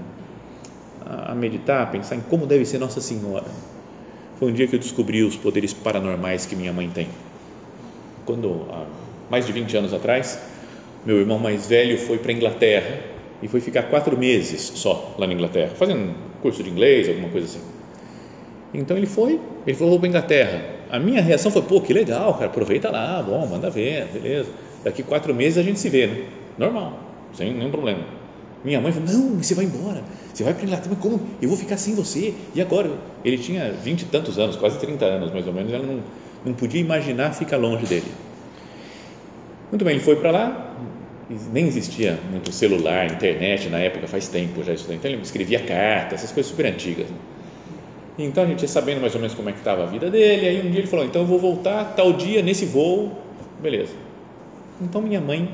a 1.05 1.33
meditar, 1.35 1.83
a 1.83 1.85
pensar 1.85 2.15
em 2.15 2.21
como 2.21 2.45
deve 2.45 2.65
ser 2.65 2.77
Nossa 2.77 3.01
Senhora. 3.01 3.45
Foi 4.37 4.49
um 4.51 4.53
dia 4.53 4.67
que 4.67 4.75
eu 4.75 4.79
descobri 4.79 5.23
os 5.23 5.35
poderes 5.35 5.73
paranormais 5.73 6.45
que 6.45 6.55
minha 6.55 6.71
mãe 6.71 6.89
tem. 6.89 7.09
Quando, 8.25 8.67
há 8.71 8.85
mais 9.29 9.45
de 9.45 9.51
20 9.51 9.75
anos 9.77 9.93
atrás, 9.93 10.39
meu 11.05 11.17
irmão 11.17 11.39
mais 11.39 11.67
velho 11.67 11.97
foi 11.97 12.17
para 12.17 12.31
a 12.31 12.35
Inglaterra 12.35 12.99
e 13.41 13.47
foi 13.47 13.59
ficar 13.59 13.83
quatro 13.83 14.17
meses 14.17 14.71
só 14.75 15.15
lá 15.17 15.25
na 15.25 15.33
Inglaterra, 15.33 15.71
fazendo 15.75 16.13
curso 16.41 16.63
de 16.63 16.69
inglês, 16.69 17.07
alguma 17.09 17.29
coisa 17.29 17.47
assim. 17.47 17.61
Então 18.73 18.95
ele 18.95 19.07
foi, 19.07 19.39
ele 19.65 19.75
falou, 19.75 19.97
para 19.97 20.07
a 20.07 20.09
Inglaterra. 20.09 20.61
A 20.91 20.99
minha 20.99 21.21
reação 21.21 21.51
foi, 21.51 21.61
pô, 21.61 21.81
que 21.81 21.93
legal, 21.93 22.33
cara, 22.33 22.45
aproveita 22.45 22.89
lá, 22.89 23.21
bom, 23.21 23.45
manda 23.47 23.69
ver, 23.69 24.05
beleza. 24.07 24.49
Daqui 24.83 25.03
quatro 25.03 25.33
meses 25.33 25.57
a 25.57 25.63
gente 25.63 25.79
se 25.79 25.89
vê, 25.89 26.07
né? 26.07 26.25
Normal, 26.57 26.99
sem 27.33 27.53
nenhum 27.53 27.71
problema. 27.71 28.18
Minha 28.63 28.81
mãe 28.81 28.91
falou, 28.91 29.09
não, 29.09 29.37
você 29.37 29.55
vai 29.55 29.65
embora, 29.65 30.03
você 30.33 30.43
vai 30.43 30.53
para 30.53 30.63
a 30.63 30.65
Inglaterra, 30.65 30.91
mas 30.93 30.99
como? 30.99 31.21
Eu 31.41 31.47
vou 31.47 31.57
ficar 31.57 31.77
sem 31.77 31.95
você, 31.95 32.33
e 32.53 32.61
agora? 32.61 32.91
Ele 33.23 33.37
tinha 33.37 33.71
vinte 33.71 34.01
e 34.01 34.05
tantos 34.05 34.37
anos, 34.37 34.57
quase 34.57 34.79
30 34.79 35.05
anos 35.05 35.31
mais 35.31 35.47
ou 35.47 35.53
menos, 35.53 35.71
ela 35.71 35.85
não, 35.85 36.01
não 36.45 36.53
podia 36.53 36.81
imaginar 36.81 37.31
ficar 37.33 37.55
longe 37.57 37.85
dele. 37.85 38.11
Muito 39.71 39.85
bem, 39.85 39.95
ele 39.95 40.03
foi 40.03 40.17
para 40.17 40.31
lá, 40.31 40.75
nem 41.53 41.67
existia 41.67 42.19
muito 42.31 42.51
celular, 42.51 43.05
internet 43.05 43.69
na 43.69 43.77
época, 43.77 44.07
faz 44.07 44.27
tempo 44.27 44.63
já 44.63 44.73
isso. 44.73 44.91
Então 44.91 45.09
ele 45.09 45.21
escrevia 45.21 45.59
cartas, 45.59 46.19
essas 46.19 46.31
coisas 46.31 46.49
super 46.49 46.65
antigas. 46.65 47.07
Né? 47.07 47.17
Então 48.17 48.43
a 48.43 48.47
gente 48.47 48.63
ia 48.63 48.67
sabendo 48.67 48.99
mais 48.99 49.13
ou 49.13 49.21
menos 49.21 49.35
como 49.35 49.47
é 49.49 49.51
que 49.53 49.59
estava 49.59 49.83
a 49.83 49.85
vida 49.85 50.09
dele. 50.09 50.47
Aí 50.47 50.59
um 50.59 50.71
dia 50.71 50.79
ele 50.79 50.87
falou: 50.87 51.05
então 51.05 51.21
eu 51.21 51.27
vou 51.27 51.39
voltar 51.39 51.93
tal 51.95 52.13
dia 52.13 52.41
nesse 52.41 52.65
voo, 52.65 53.11
beleza. 53.61 53.93
Então 54.81 55.01
minha 55.01 55.21
mãe 55.21 55.49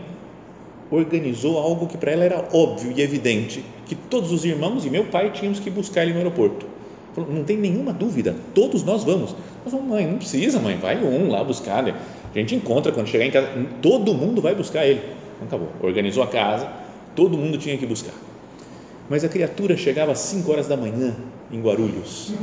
organizou 0.91 1.57
algo 1.57 1.87
que 1.87 1.97
para 1.97 2.11
ela 2.11 2.23
era 2.23 2.47
óbvio 2.53 2.93
e 2.95 3.01
evidente, 3.01 3.63
que 3.85 3.95
todos 3.95 4.31
os 4.31 4.45
irmãos 4.45 4.85
e 4.85 4.89
meu 4.89 5.05
pai 5.05 5.31
tínhamos 5.31 5.59
que 5.59 5.69
buscar 5.69 6.03
ele 6.03 6.11
no 6.11 6.17
aeroporto. 6.19 6.65
Falou, 7.13 7.31
não 7.31 7.43
tem 7.43 7.57
nenhuma 7.57 7.93
dúvida, 7.93 8.35
todos 8.53 8.83
nós 8.83 9.03
vamos. 9.03 9.35
Falamos, 9.63 9.89
mãe, 9.89 10.05
não 10.05 10.17
precisa, 10.17 10.59
mãe, 10.59 10.75
vai 10.75 11.01
um 11.01 11.29
lá 11.29 11.43
buscar. 11.43 11.81
Né? 11.81 11.95
A 12.33 12.37
gente 12.37 12.55
encontra 12.55 12.91
quando 12.91 13.07
chegar 13.07 13.25
em 13.25 13.31
casa, 13.31 13.49
todo 13.81 14.13
mundo 14.13 14.41
vai 14.41 14.53
buscar 14.53 14.85
ele. 14.85 15.01
Então 15.37 15.47
acabou, 15.47 15.69
organizou 15.81 16.23
a 16.23 16.27
casa, 16.27 16.69
todo 17.15 17.37
mundo 17.37 17.57
tinha 17.57 17.77
que 17.77 17.85
buscar. 17.85 18.13
Mas 19.09 19.23
a 19.23 19.29
criatura 19.29 19.77
chegava 19.77 20.11
às 20.11 20.19
5 20.19 20.51
horas 20.51 20.67
da 20.67 20.75
manhã 20.75 21.15
em 21.51 21.61
Guarulhos. 21.61 22.33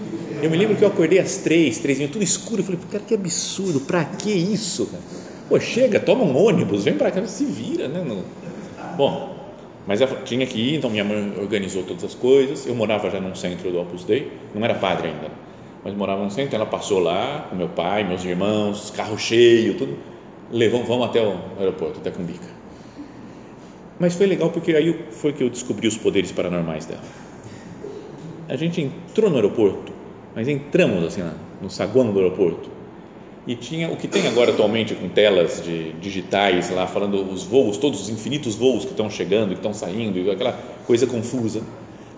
Eu 0.40 0.50
me 0.50 0.56
lembro 0.56 0.76
que 0.76 0.84
eu 0.84 0.88
acordei 0.88 1.18
às 1.18 1.38
3, 1.38 1.78
3 1.78 2.10
tudo 2.10 2.22
escuro. 2.22 2.60
Eu 2.60 2.64
falei, 2.64 2.80
cara, 2.90 3.04
que 3.06 3.14
absurdo, 3.14 3.80
para 3.80 4.04
que 4.04 4.30
isso? 4.30 4.86
Cara? 4.86 5.02
Pô, 5.48 5.58
chega, 5.60 5.98
toma 5.98 6.24
um 6.24 6.36
ônibus, 6.36 6.84
vem 6.84 6.94
para 6.94 7.10
cá, 7.10 7.26
se 7.26 7.44
vira, 7.44 7.88
né? 7.88 8.02
No... 8.02 8.22
Bom, 8.96 9.36
mas 9.86 10.00
eu 10.00 10.06
tinha 10.24 10.46
que 10.46 10.58
ir, 10.58 10.76
então 10.76 10.88
minha 10.88 11.04
mãe 11.04 11.34
organizou 11.38 11.82
todas 11.82 12.04
as 12.04 12.14
coisas. 12.14 12.66
Eu 12.66 12.74
morava 12.74 13.10
já 13.10 13.20
num 13.20 13.34
centro 13.34 13.70
do 13.70 13.80
Opus 13.80 14.04
Dei, 14.04 14.30
não 14.54 14.64
era 14.64 14.74
padre 14.74 15.08
ainda, 15.08 15.30
mas 15.84 15.94
morava 15.94 16.22
num 16.22 16.30
centro. 16.30 16.54
Ela 16.54 16.66
passou 16.66 17.00
lá 17.00 17.48
com 17.50 17.56
meu 17.56 17.68
pai, 17.68 18.04
meus 18.04 18.24
irmãos, 18.24 18.90
carro 18.90 19.18
cheio, 19.18 19.74
tudo. 19.74 19.96
Levou, 20.50 20.84
vamos 20.84 21.06
até 21.06 21.20
o 21.20 21.34
aeroporto, 21.58 21.98
até 21.98 22.10
Cumbica. 22.10 22.61
Mas 23.98 24.14
foi 24.14 24.26
legal 24.26 24.50
porque 24.50 24.74
aí 24.74 25.06
foi 25.10 25.32
que 25.32 25.42
eu 25.42 25.50
descobri 25.50 25.86
os 25.86 25.96
poderes 25.96 26.32
paranormais 26.32 26.86
dela. 26.86 27.02
A 28.48 28.56
gente 28.56 28.80
entrou 28.80 29.30
no 29.30 29.36
aeroporto, 29.36 29.92
mas 30.34 30.48
entramos 30.48 31.04
assim 31.04 31.22
no 31.60 31.70
saguão 31.70 32.12
do 32.12 32.18
aeroporto 32.18 32.70
e 33.46 33.56
tinha 33.56 33.90
o 33.90 33.96
que 33.96 34.06
tem 34.06 34.26
agora 34.28 34.52
atualmente 34.52 34.94
com 34.94 35.08
telas 35.08 35.62
de 35.64 35.92
digitais 35.94 36.70
lá 36.70 36.86
falando 36.86 37.22
os 37.32 37.44
voos, 37.44 37.76
todos 37.76 38.02
os 38.02 38.08
infinitos 38.08 38.54
voos 38.54 38.84
que 38.84 38.92
estão 38.92 39.10
chegando, 39.10 39.48
que 39.48 39.54
estão 39.56 39.74
saindo, 39.74 40.18
e 40.18 40.30
aquela 40.30 40.52
coisa 40.86 41.06
confusa. 41.06 41.62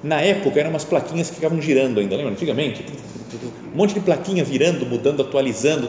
Na 0.03 0.21
época 0.21 0.61
eram 0.61 0.71
umas 0.71 0.85
plaquinhas 0.85 1.31
que 1.31 1.37
ficavam 1.37 1.61
girando 1.63 1.99
ainda, 1.99 2.15
lembra? 2.15 2.33
Antigamente, 2.33 2.85
um 3.73 3.77
monte 3.77 3.95
de 3.95 4.01
plaquinha 4.01 4.45
virando, 4.45 4.85
mudando, 4.85 5.23
atualizando. 5.23 5.89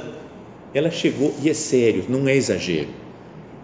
Ela 0.74 0.89
chegou 0.89 1.34
e 1.44 1.50
é 1.50 1.54
sério, 1.54 2.06
não 2.08 2.27
é 2.27 2.36
exagero 2.36 3.04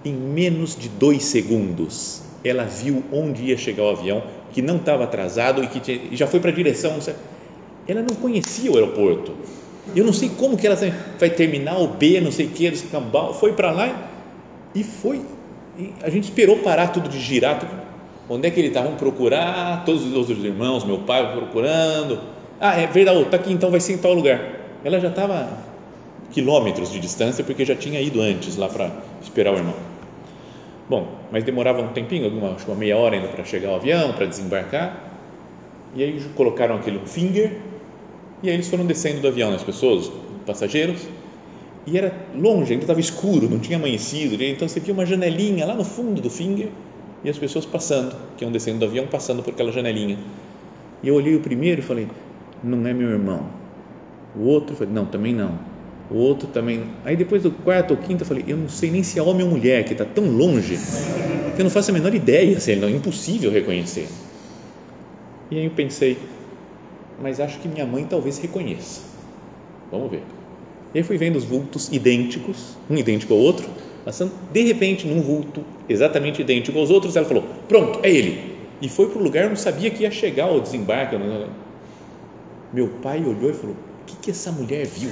em 0.03 0.13
menos 0.13 0.75
de 0.75 0.89
dois 0.89 1.23
segundos, 1.23 2.21
ela 2.43 2.63
viu 2.63 3.03
onde 3.11 3.43
ia 3.43 3.57
chegar 3.57 3.83
o 3.83 3.89
avião, 3.89 4.23
que 4.51 4.61
não 4.61 4.77
estava 4.77 5.03
atrasado 5.03 5.63
e 5.63 5.67
que 5.67 5.79
tinha, 5.79 5.99
já 6.11 6.27
foi 6.27 6.39
para 6.39 6.51
a 6.51 6.53
direção. 6.53 6.97
Ela 7.87 8.01
não 8.01 8.15
conhecia 8.15 8.71
o 8.71 8.75
aeroporto. 8.75 9.33
Eu 9.95 10.05
não 10.05 10.13
sei 10.13 10.29
como 10.29 10.57
que 10.57 10.65
ela 10.65 10.77
vai 11.19 11.29
terminar 11.29 11.79
o 11.79 11.87
B, 11.87 12.21
não 12.21 12.31
sei 12.31 12.45
o 12.45 12.49
que, 12.49 12.71
foi 13.39 13.53
para 13.53 13.71
lá 13.71 14.09
e 14.73 14.83
foi. 14.83 15.21
E 15.77 15.91
a 16.01 16.09
gente 16.09 16.25
esperou 16.25 16.57
parar 16.57 16.87
tudo 16.87 17.09
de 17.09 17.19
girar. 17.19 17.59
Tudo. 17.59 17.71
Onde 18.29 18.47
é 18.47 18.51
que 18.51 18.59
ele 18.59 18.69
estava? 18.69 18.85
Vamos 18.85 18.99
procurar, 18.99 19.83
todos 19.83 20.05
os 20.05 20.13
outros 20.13 20.43
irmãos, 20.43 20.85
meu 20.85 20.99
pai 20.99 21.33
procurando. 21.33 22.19
Ah, 22.59 22.79
é 22.79 22.87
verdade, 22.87 23.21
está 23.21 23.37
aqui, 23.37 23.51
então 23.51 23.71
vai 23.71 23.79
ser 23.79 23.93
em 23.93 23.97
tal 23.97 24.13
lugar. 24.13 24.39
Ela 24.83 24.99
já 24.99 25.09
estava 25.09 25.49
quilômetros 26.31 26.91
de 26.91 26.99
distância 26.99 27.43
porque 27.43 27.65
já 27.65 27.75
tinha 27.75 27.99
ido 27.99 28.21
antes 28.21 28.55
lá 28.55 28.69
para 28.69 28.89
esperar 29.21 29.53
o 29.53 29.57
irmão. 29.57 29.90
Bom, 30.91 31.07
mas 31.31 31.45
demorava 31.45 31.81
um 31.81 31.93
tempinho, 31.93 32.25
alguma, 32.25 32.49
acho 32.49 32.67
uma 32.67 32.75
meia 32.75 32.97
hora 32.97 33.15
ainda 33.15 33.29
para 33.29 33.45
chegar 33.45 33.71
o 33.71 33.75
avião, 33.75 34.11
para 34.11 34.25
desembarcar. 34.25 35.01
E 35.95 36.03
aí 36.03 36.21
colocaram 36.35 36.75
aquele 36.75 36.99
finger 37.05 37.61
e 38.43 38.49
aí 38.49 38.55
eles 38.55 38.67
foram 38.67 38.85
descendo 38.85 39.21
do 39.21 39.27
avião, 39.29 39.55
as 39.55 39.63
pessoas, 39.63 40.11
passageiros. 40.45 41.07
E 41.87 41.97
era 41.97 42.13
longe, 42.35 42.73
ainda 42.73 42.83
estava 42.83 42.99
escuro, 42.99 43.49
não 43.49 43.57
tinha 43.57 43.77
amanhecido. 43.77 44.43
Então 44.43 44.67
você 44.67 44.81
via 44.81 44.93
uma 44.93 45.05
janelinha 45.05 45.65
lá 45.65 45.75
no 45.75 45.85
fundo 45.85 46.19
do 46.19 46.29
finger 46.29 46.67
e 47.23 47.29
as 47.29 47.37
pessoas 47.37 47.65
passando, 47.65 48.13
que 48.35 48.43
iam 48.43 48.51
descendo 48.51 48.79
do 48.79 48.85
avião, 48.85 49.07
passando 49.07 49.41
por 49.41 49.53
aquela 49.53 49.71
janelinha. 49.71 50.17
E 51.01 51.07
eu 51.07 51.15
olhei 51.15 51.37
o 51.37 51.39
primeiro 51.39 51.79
e 51.79 51.83
falei: 51.85 52.09
não 52.61 52.85
é 52.85 52.93
meu 52.93 53.09
irmão. 53.11 53.45
O 54.35 54.43
outro, 54.43 54.75
falei: 54.75 54.93
não, 54.93 55.05
também 55.05 55.33
não 55.33 55.70
o 56.11 56.17
outro 56.17 56.47
também. 56.47 56.83
Aí 57.05 57.15
depois 57.15 57.41
do 57.41 57.51
quarto 57.51 57.91
ou 57.91 57.97
quinto 57.97 58.23
eu 58.23 58.27
falei, 58.27 58.43
eu 58.47 58.57
não 58.57 58.67
sei 58.67 58.91
nem 58.91 59.01
se 59.01 59.17
é 59.17 59.23
homem 59.23 59.43
ou 59.43 59.49
mulher, 59.49 59.85
que 59.85 59.93
está 59.93 60.03
tão 60.03 60.25
longe, 60.25 60.77
que 61.55 61.61
eu 61.61 61.63
não 61.63 61.71
faço 61.71 61.91
a 61.91 61.93
menor 61.93 62.13
ideia 62.13 62.57
ele 62.67 62.81
não, 62.81 62.87
é 62.87 62.91
impossível 62.91 63.49
reconhecer. 63.49 64.07
E 65.49 65.57
aí 65.57 65.65
eu 65.65 65.71
pensei, 65.71 66.17
mas 67.21 67.39
acho 67.39 67.59
que 67.59 67.67
minha 67.67 67.85
mãe 67.85 68.05
talvez 68.05 68.37
reconheça. 68.39 69.01
Vamos 69.89 70.11
ver. 70.11 70.23
E 70.93 70.97
aí 70.97 71.03
fui 71.03 71.17
vendo 71.17 71.37
os 71.37 71.45
vultos 71.45 71.89
idênticos, 71.91 72.75
um 72.89 72.97
idêntico 72.97 73.33
ao 73.33 73.39
outro, 73.39 73.69
passando, 74.03 74.33
de 74.51 74.63
repente, 74.63 75.07
num 75.07 75.21
vulto 75.21 75.63
exatamente 75.87 76.41
idêntico 76.41 76.77
aos 76.77 76.89
outros, 76.89 77.15
ela 77.15 77.25
falou, 77.25 77.45
pronto, 77.67 77.99
é 78.03 78.09
ele. 78.09 78.51
E 78.81 78.89
foi 78.89 79.07
para 79.07 79.19
o 79.19 79.23
lugar, 79.23 79.43
eu 79.43 79.49
não 79.49 79.55
sabia 79.55 79.89
que 79.89 80.03
ia 80.03 80.11
chegar 80.11 80.45
ao 80.45 80.59
desembarque. 80.59 81.15
Meu 82.73 82.87
pai 83.01 83.19
olhou 83.23 83.51
e 83.51 83.53
falou, 83.53 83.75
que, 84.11 84.17
que 84.23 84.31
essa 84.31 84.51
mulher 84.51 84.85
viu? 84.85 85.11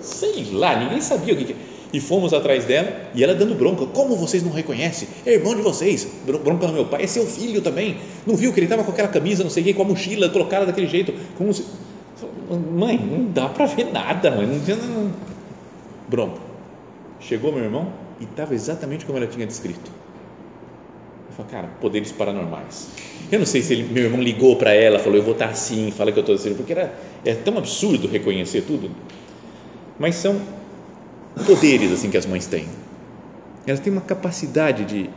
Sei 0.00 0.50
lá, 0.52 0.78
ninguém 0.78 1.00
sabia 1.00 1.34
o 1.34 1.36
que, 1.36 1.44
que 1.44 1.56
e 1.94 2.00
fomos 2.00 2.34
atrás 2.34 2.64
dela 2.64 2.92
e 3.14 3.22
ela 3.22 3.36
dando 3.36 3.54
bronca. 3.54 3.86
Como 3.86 4.16
vocês 4.16 4.42
não 4.42 4.50
reconhecem? 4.50 5.06
É 5.24 5.34
irmão 5.34 5.54
de 5.54 5.62
vocês. 5.62 6.04
Bronca 6.26 6.66
no 6.66 6.72
meu 6.72 6.86
pai, 6.86 7.04
é 7.04 7.06
seu 7.06 7.24
filho 7.24 7.62
também. 7.62 7.98
Não 8.26 8.34
viu 8.34 8.52
que 8.52 8.58
ele 8.58 8.66
estava 8.66 8.82
com 8.82 8.90
aquela 8.90 9.06
camisa, 9.06 9.44
não 9.44 9.50
sei 9.50 9.62
o 9.62 9.66
que, 9.66 9.74
com 9.74 9.82
a 9.82 9.84
mochila 9.84 10.28
colocada 10.28 10.66
daquele 10.66 10.88
jeito. 10.88 11.14
Como 11.38 11.54
se... 11.54 11.64
Mãe, 12.72 12.98
não 12.98 13.30
dá 13.30 13.48
para 13.48 13.66
ver 13.66 13.92
nada, 13.92 14.28
mãe. 14.32 14.44
Não, 14.44 15.12
Bronca. 16.08 16.40
Chegou 17.20 17.52
meu 17.52 17.62
irmão 17.62 17.92
e 18.20 18.24
estava 18.24 18.54
exatamente 18.54 19.06
como 19.06 19.16
ela 19.16 19.28
tinha 19.28 19.46
descrito. 19.46 20.03
Eu 21.34 21.38
falo, 21.38 21.48
cara, 21.48 21.68
poderes 21.80 22.12
paranormais. 22.12 22.86
Eu 23.32 23.40
não 23.40 23.46
sei 23.46 23.60
se 23.60 23.72
ele, 23.72 23.92
meu 23.92 24.04
irmão 24.04 24.22
ligou 24.22 24.54
para 24.54 24.72
ela, 24.72 25.00
falou, 25.00 25.18
eu 25.18 25.24
vou 25.24 25.32
estar 25.32 25.48
assim, 25.48 25.90
fala 25.90 26.12
que 26.12 26.18
eu 26.18 26.20
estou 26.20 26.36
assim, 26.36 26.54
porque 26.54 26.72
era, 26.72 26.94
é 27.24 27.34
tão 27.34 27.58
absurdo 27.58 28.06
reconhecer 28.06 28.62
tudo. 28.62 28.88
Mas 29.98 30.14
são 30.14 30.40
poderes 31.44 31.90
assim 31.90 32.08
que 32.08 32.16
as 32.16 32.24
mães 32.24 32.46
têm. 32.46 32.66
Elas 33.66 33.80
têm 33.80 33.92
uma 33.92 34.02
capacidade 34.02 34.84
de, 34.84 35.10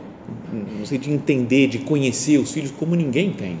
não 0.52 0.84
sei, 0.84 0.98
de 0.98 1.08
entender, 1.12 1.68
de 1.68 1.78
conhecer 1.78 2.38
os 2.38 2.50
filhos 2.50 2.72
como 2.72 2.96
ninguém 2.96 3.32
tem. 3.32 3.56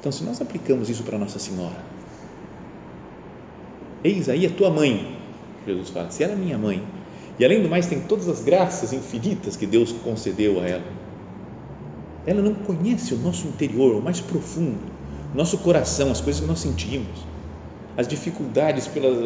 Então, 0.00 0.10
se 0.10 0.24
nós 0.24 0.40
aplicamos 0.40 0.90
isso 0.90 1.04
para 1.04 1.16
Nossa 1.16 1.38
Senhora, 1.38 1.76
eis 4.02 4.28
aí 4.28 4.46
a 4.46 4.50
tua 4.50 4.70
mãe, 4.70 5.16
Jesus 5.64 5.90
fala, 5.90 6.10
se 6.10 6.24
ela 6.24 6.32
é 6.32 6.36
minha 6.36 6.58
mãe, 6.58 6.82
e 7.38 7.44
além 7.44 7.62
do 7.62 7.68
mais 7.68 7.86
tem 7.86 8.00
todas 8.00 8.28
as 8.28 8.42
graças 8.42 8.92
infinitas 8.92 9.56
que 9.56 9.66
Deus 9.66 9.92
concedeu 9.92 10.60
a 10.60 10.68
ela, 10.68 11.05
ela 12.26 12.42
não 12.42 12.54
conhece 12.54 13.14
o 13.14 13.18
nosso 13.18 13.46
interior, 13.46 13.94
o 13.94 14.02
mais 14.02 14.20
profundo, 14.20 14.80
nosso 15.32 15.58
coração, 15.58 16.10
as 16.10 16.20
coisas 16.20 16.40
que 16.40 16.48
nós 16.48 16.58
sentimos, 16.58 17.24
as 17.96 18.08
dificuldades 18.08 18.88
pelas, 18.88 19.16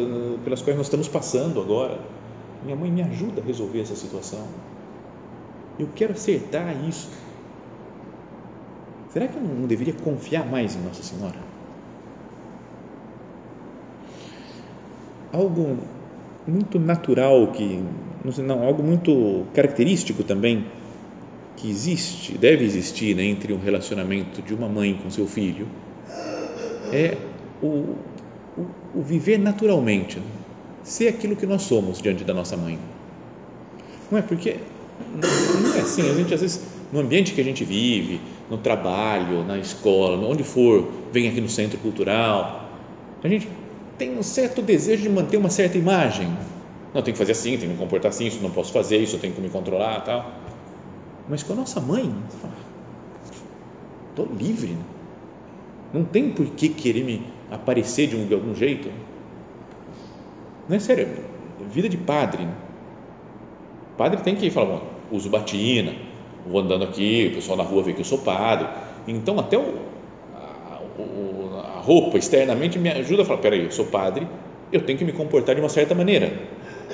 pelas 0.43 0.61
quais 0.61 0.77
nós 0.77 0.85
estamos 0.85 1.07
passando 1.07 1.59
agora. 1.59 1.99
Minha 2.63 2.75
mãe 2.75 2.91
me 2.91 3.01
ajuda 3.01 3.41
a 3.41 3.43
resolver 3.43 3.81
essa 3.81 3.95
situação. 3.95 4.45
Eu 5.79 5.89
quero 5.95 6.13
acertar 6.13 6.75
isso. 6.87 7.09
Será 9.11 9.27
que 9.27 9.35
eu 9.35 9.41
não 9.41 9.65
deveria 9.65 9.93
confiar 9.93 10.45
mais 10.45 10.75
em 10.75 10.79
Nossa 10.81 11.01
Senhora? 11.01 11.39
Algo 15.33 15.77
muito 16.47 16.79
natural 16.79 17.47
que 17.47 17.83
não, 18.23 18.31
sei, 18.31 18.43
não 18.43 18.63
algo 18.63 18.83
muito 18.83 19.45
característico 19.53 20.23
também 20.23 20.67
que 21.61 21.69
existe, 21.69 22.35
deve 22.37 22.65
existir 22.65 23.15
né, 23.15 23.23
entre 23.23 23.53
um 23.53 23.59
relacionamento 23.59 24.41
de 24.41 24.53
uma 24.53 24.67
mãe 24.67 24.99
com 25.01 25.11
seu 25.11 25.27
filho 25.27 25.67
é 26.91 27.15
o, 27.61 27.95
o, 28.57 28.67
o 28.95 29.01
viver 29.03 29.37
naturalmente, 29.37 30.17
né? 30.17 30.25
ser 30.83 31.07
aquilo 31.07 31.35
que 31.35 31.45
nós 31.45 31.61
somos 31.61 32.01
diante 32.01 32.23
da 32.23 32.33
nossa 32.33 32.57
mãe. 32.57 32.79
Não 34.09 34.17
é 34.17 34.23
porque 34.23 34.57
não 35.13 35.75
é 35.75 35.81
assim, 35.81 36.09
a 36.09 36.13
gente 36.15 36.33
às 36.33 36.41
vezes 36.41 36.61
no 36.91 36.99
ambiente 36.99 37.33
que 37.33 37.39
a 37.39 37.43
gente 37.43 37.63
vive, 37.63 38.19
no 38.49 38.57
trabalho, 38.57 39.45
na 39.45 39.57
escola, 39.59 40.17
onde 40.27 40.43
for, 40.43 40.89
vem 41.13 41.29
aqui 41.29 41.39
no 41.39 41.47
centro 41.47 41.77
cultural, 41.77 42.69
a 43.23 43.27
gente 43.27 43.47
tem 43.99 44.17
um 44.17 44.23
certo 44.23 44.63
desejo 44.63 45.03
de 45.03 45.09
manter 45.09 45.37
uma 45.37 45.49
certa 45.49 45.77
imagem. 45.77 46.27
Não, 46.93 47.01
tem 47.01 47.13
que 47.13 47.17
fazer 47.17 47.31
assim, 47.33 47.51
tem 47.51 47.59
que 47.59 47.67
me 47.67 47.77
comportar 47.77 48.09
assim, 48.09 48.25
isso 48.25 48.39
não 48.41 48.49
posso 48.49 48.73
fazer, 48.73 48.97
isso 48.97 49.15
eu 49.15 49.19
tenho 49.19 49.33
que 49.33 49.39
me 49.39 49.49
controlar, 49.49 50.01
tal. 50.01 50.50
Mas 51.29 51.43
com 51.43 51.53
a 51.53 51.55
nossa 51.55 51.79
mãe, 51.79 52.13
estou 54.09 54.27
livre. 54.37 54.77
Não 55.93 56.03
tem 56.03 56.31
por 56.31 56.45
que 56.47 56.69
querer 56.69 57.03
me 57.03 57.25
aparecer 57.49 58.07
de, 58.07 58.15
um, 58.15 58.25
de 58.25 58.33
algum 58.33 58.55
jeito. 58.55 58.89
Não 60.67 60.75
é 60.75 60.79
sério, 60.79 61.07
vida 61.69 61.89
de 61.89 61.97
padre. 61.97 62.47
O 63.93 63.97
padre 63.97 64.21
tem 64.21 64.35
que 64.35 64.49
falar, 64.49 64.77
bom, 64.77 64.81
uso 65.11 65.29
batina, 65.29 65.93
vou 66.47 66.61
andando 66.61 66.85
aqui, 66.85 67.29
o 67.31 67.35
pessoal 67.35 67.57
na 67.57 67.63
rua 67.63 67.83
vê 67.83 67.93
que 67.93 68.01
eu 68.01 68.05
sou 68.05 68.19
padre. 68.19 68.67
Então, 69.07 69.39
até 69.39 69.57
o, 69.57 69.79
a, 70.35 71.77
a 71.77 71.81
roupa 71.81 72.17
externamente 72.17 72.79
me 72.79 72.89
ajuda 72.89 73.23
a 73.23 73.25
falar: 73.25 73.39
peraí, 73.39 73.65
eu 73.65 73.71
sou 73.71 73.85
padre, 73.85 74.27
eu 74.71 74.81
tenho 74.81 74.97
que 74.97 75.05
me 75.05 75.11
comportar 75.11 75.55
de 75.55 75.61
uma 75.61 75.69
certa 75.69 75.93
maneira, 75.93 76.31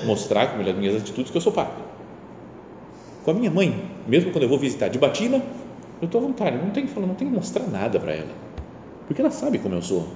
mostrar 0.04 0.48
com 0.48 0.60
as 0.60 0.76
minhas 0.76 0.96
atitudes 0.96 1.30
que 1.30 1.36
eu 1.36 1.40
sou 1.40 1.52
padre. 1.52 1.74
Com 3.24 3.30
a 3.30 3.34
minha 3.34 3.50
mãe, 3.50 3.84
mesmo 4.06 4.30
quando 4.30 4.44
eu 4.44 4.48
vou 4.48 4.58
visitar 4.58 4.88
de 4.88 4.98
batina, 4.98 5.42
eu 6.00 6.06
estou 6.06 6.20
à 6.20 6.24
vontade, 6.24 6.56
não 6.56 6.70
tenho 6.70 6.86
não 7.00 7.14
tenho 7.14 7.30
que 7.30 7.36
mostrar 7.36 7.66
nada 7.66 7.98
para 7.98 8.12
ela, 8.12 8.30
porque 9.06 9.20
ela 9.20 9.30
sabe 9.30 9.58
como 9.58 9.74
eu 9.74 9.82
sou. 9.82 10.06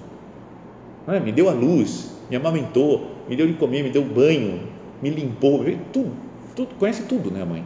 Ah, 1.07 1.19
me 1.19 1.33
deu 1.33 1.49
a 1.49 1.53
luz, 1.53 2.11
me 2.31 2.37
amamentou, 2.37 3.11
me 3.29 3.35
deu 3.35 3.47
de 3.47 3.55
comer, 3.55 3.83
me 3.83 3.91
deu 3.91 4.05
banho, 4.05 4.69
me 5.03 5.11
limpou, 5.11 5.65
tudo, 5.93 6.13
tudo, 6.55 6.75
conhece 6.77 7.03
tudo, 7.05 7.31
né, 7.31 7.45
mãe? 7.45 7.65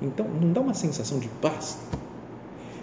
Então, 0.00 0.26
não 0.26 0.52
dá 0.52 0.60
uma 0.60 0.72
sensação 0.72 1.18
de 1.18 1.28
paz? 1.28 1.78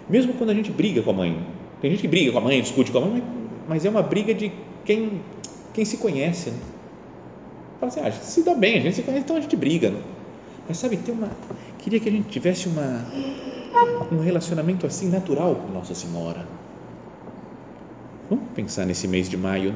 Mesmo 0.08 0.34
quando 0.34 0.50
a 0.50 0.54
gente 0.54 0.70
briga 0.70 1.02
com 1.02 1.10
a 1.10 1.14
mãe. 1.14 1.44
Tem 1.80 1.90
gente 1.90 2.00
que 2.00 2.08
briga 2.08 2.32
com 2.32 2.38
a 2.38 2.40
mãe, 2.40 2.60
discute 2.60 2.92
com 2.92 2.98
a 2.98 3.00
mãe, 3.00 3.22
mas 3.68 3.84
é 3.84 3.90
uma 3.90 4.02
briga 4.02 4.32
de 4.32 4.52
quem, 4.84 5.20
quem 5.74 5.84
se 5.84 5.96
conhece. 5.96 6.50
Né? 6.50 6.58
Fala 7.80 7.92
assim, 7.92 8.00
ah, 8.00 8.12
se 8.12 8.42
dá 8.42 8.54
bem, 8.54 8.78
a 8.78 8.80
gente 8.80 8.94
se 8.94 9.02
conhece, 9.02 9.24
então 9.24 9.36
a 9.36 9.40
gente 9.40 9.56
briga. 9.56 9.90
Né? 9.90 10.00
Mas 10.68 10.76
sabe, 10.76 10.98
tem 10.98 11.14
uma. 11.14 11.30
Queria 11.78 11.98
que 11.98 12.08
a 12.08 12.12
gente 12.12 12.28
tivesse 12.28 12.68
uma, 12.68 13.02
um 14.12 14.20
relacionamento 14.20 14.86
assim 14.86 15.08
natural 15.08 15.54
com 15.56 15.72
Nossa 15.72 15.94
Senhora. 15.94 16.46
Vamos 18.28 18.48
pensar 18.54 18.84
nesse 18.84 19.08
mês 19.08 19.30
de 19.30 19.36
maio. 19.36 19.74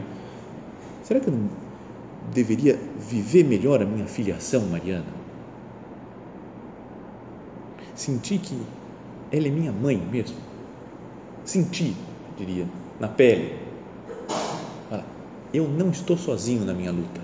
Será 1.03 1.19
que 1.19 1.29
eu 1.29 1.33
não 1.33 1.49
deveria 2.35 2.79
viver 2.99 3.45
melhor 3.45 3.81
a 3.81 3.87
minha 3.87 4.07
filiação 4.07 4.61
mariana? 4.67 5.07
Sentir 7.95 8.39
que 8.39 8.59
ela 9.31 9.47
é 9.47 9.51
minha 9.51 9.73
mãe 9.73 9.97
mesmo. 9.97 10.37
Sentir, 11.45 11.95
diria, 12.37 12.67
na 13.01 13.09
pele. 13.09 13.57
Eu 15.53 15.69
não 15.69 15.91
estou 15.91 16.17
sozinho 16.17 16.65
na 16.65 16.73
minha 16.73 16.91
luta. 16.91 17.21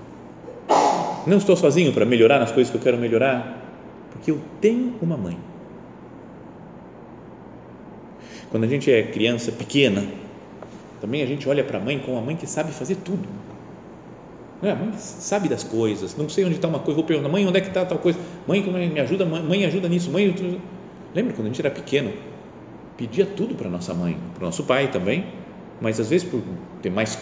Não 1.26 1.38
estou 1.38 1.57
sozinho 1.57 1.92
para 1.92 2.04
melhorar 2.04 2.38
nas 2.38 2.52
coisas 2.52 2.70
que 2.70 2.76
eu 2.76 2.83
quero 2.83 2.98
melhorar, 2.98 3.58
porque 4.18 4.31
eu 4.31 4.40
tenho 4.61 4.94
uma 5.00 5.16
mãe. 5.16 5.38
Quando 8.50 8.64
a 8.64 8.66
gente 8.66 8.90
é 8.90 9.02
criança 9.02 9.52
pequena, 9.52 10.04
também 11.00 11.22
a 11.22 11.26
gente 11.26 11.48
olha 11.48 11.62
para 11.62 11.78
a 11.78 11.81
mãe 11.81 11.98
como 11.98 12.16
uma 12.16 12.24
mãe 12.24 12.37
que 12.37 12.46
sabe 12.46 12.72
fazer 12.72 12.96
tudo. 12.96 13.28
Não 14.61 14.68
é? 14.68 14.72
A 14.72 14.76
mãe 14.76 14.92
sabe 14.96 15.48
das 15.48 15.62
coisas, 15.62 16.16
não 16.16 16.28
sei 16.28 16.44
onde 16.44 16.57
está 16.57 16.66
uma 16.66 16.81
coisa, 16.81 16.96
vou 16.96 17.04
perguntar, 17.04 17.28
mãe, 17.28 17.46
onde 17.46 17.59
é 17.59 17.61
que 17.61 17.68
está 17.68 17.85
tal 17.85 17.98
coisa? 17.98 18.18
Mãe, 18.46 18.62
como 18.62 18.76
é, 18.76 18.87
me 18.87 18.98
ajuda, 19.00 19.24
mãe, 19.24 19.64
ajuda 19.64 19.88
nisso, 19.88 20.11
mãe. 20.11 20.26
Lembra 21.14 21.35
quando 21.35 21.46
a 21.46 21.50
gente 21.50 21.61
era 21.61 21.70
pequeno? 21.70 22.12
Pedia 22.96 23.24
tudo 23.24 23.54
para 23.54 23.70
nossa 23.70 23.94
mãe, 23.94 24.16
para 24.35 24.42
o 24.42 24.46
nosso 24.46 24.64
pai 24.64 24.90
também, 24.90 25.26
mas 25.81 26.00
às 26.00 26.11
vezes 26.11 26.28
por 26.28 26.42
ter 26.83 26.90
mais 26.90 27.16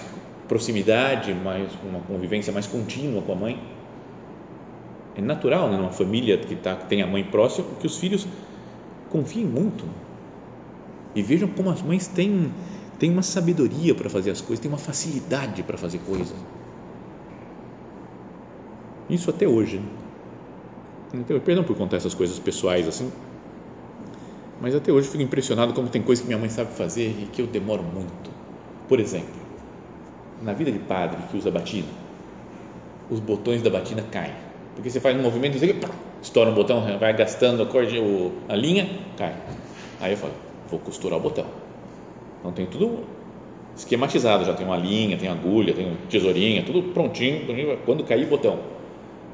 proximidade, 0.48 1.34
mais 1.34 1.68
uma 1.84 2.00
convivência 2.00 2.52
mais 2.52 2.66
contínua 2.66 3.20
com 3.20 3.32
a 3.32 3.36
mãe. 3.36 3.60
É 5.16 5.20
natural, 5.20 5.70
né, 5.70 5.76
numa 5.76 5.92
família 5.92 6.36
que, 6.36 6.54
tá, 6.54 6.76
que 6.76 6.88
tem 6.88 7.02
a 7.02 7.06
mãe 7.06 7.24
próxima, 7.24 7.66
que 7.80 7.86
os 7.86 7.96
filhos 7.96 8.26
confiem 9.08 9.46
muito 9.46 9.84
e 11.14 11.22
vejam 11.22 11.48
como 11.48 11.70
as 11.70 11.80
mães 11.80 12.06
têm, 12.06 12.52
têm 12.98 13.10
uma 13.10 13.22
sabedoria 13.22 13.94
para 13.94 14.10
fazer 14.10 14.30
as 14.30 14.42
coisas, 14.42 14.60
têm 14.60 14.70
uma 14.70 14.78
facilidade 14.78 15.62
para 15.62 15.78
fazer 15.78 15.98
coisas. 16.00 16.36
Isso 19.08 19.30
até 19.30 19.48
hoje. 19.48 19.80
Então, 21.14 21.40
perdão 21.40 21.64
por 21.64 21.74
contar 21.76 21.96
essas 21.96 22.12
coisas 22.12 22.38
pessoais 22.38 22.86
assim, 22.86 23.10
mas 24.60 24.74
até 24.74 24.92
hoje 24.92 25.08
fico 25.08 25.22
impressionado 25.22 25.72
como 25.72 25.88
tem 25.88 26.02
coisas 26.02 26.22
que 26.22 26.26
minha 26.26 26.38
mãe 26.38 26.50
sabe 26.50 26.74
fazer 26.74 27.08
e 27.22 27.26
que 27.26 27.40
eu 27.40 27.46
demoro 27.46 27.82
muito. 27.82 28.30
Por 28.86 29.00
exemplo, 29.00 29.40
na 30.42 30.52
vida 30.52 30.70
de 30.70 30.78
padre 30.78 31.22
que 31.30 31.36
usa 31.36 31.50
batina, 31.50 31.88
os 33.08 33.20
botões 33.20 33.62
da 33.62 33.70
batina 33.70 34.02
caem. 34.02 34.45
Porque 34.76 34.88
você 34.90 35.00
faz 35.00 35.16
um 35.16 35.22
movimento, 35.22 35.58
você 35.58 35.74
estoura 36.22 36.50
um 36.50 36.54
botão, 36.54 36.98
vai 36.98 37.16
gastando 37.16 37.62
a, 37.62 37.66
corda, 37.66 37.90
a 38.48 38.54
linha, 38.54 38.88
cai. 39.16 39.34
Aí 40.00 40.12
eu 40.12 40.16
falo, 40.16 40.34
vou 40.68 40.78
costurar 40.78 41.18
o 41.18 41.22
botão. 41.22 41.46
Então 42.38 42.52
tem 42.52 42.66
tudo 42.66 43.04
esquematizado, 43.74 44.44
já 44.44 44.54
tem 44.54 44.64
uma 44.64 44.76
linha, 44.76 45.16
tem 45.16 45.28
agulha, 45.28 45.74
tem 45.74 45.96
tesourinha, 46.08 46.62
tudo 46.62 46.92
prontinho, 46.92 47.40
quando 47.84 48.04
cair 48.04 48.24
o 48.24 48.28
botão 48.28 48.76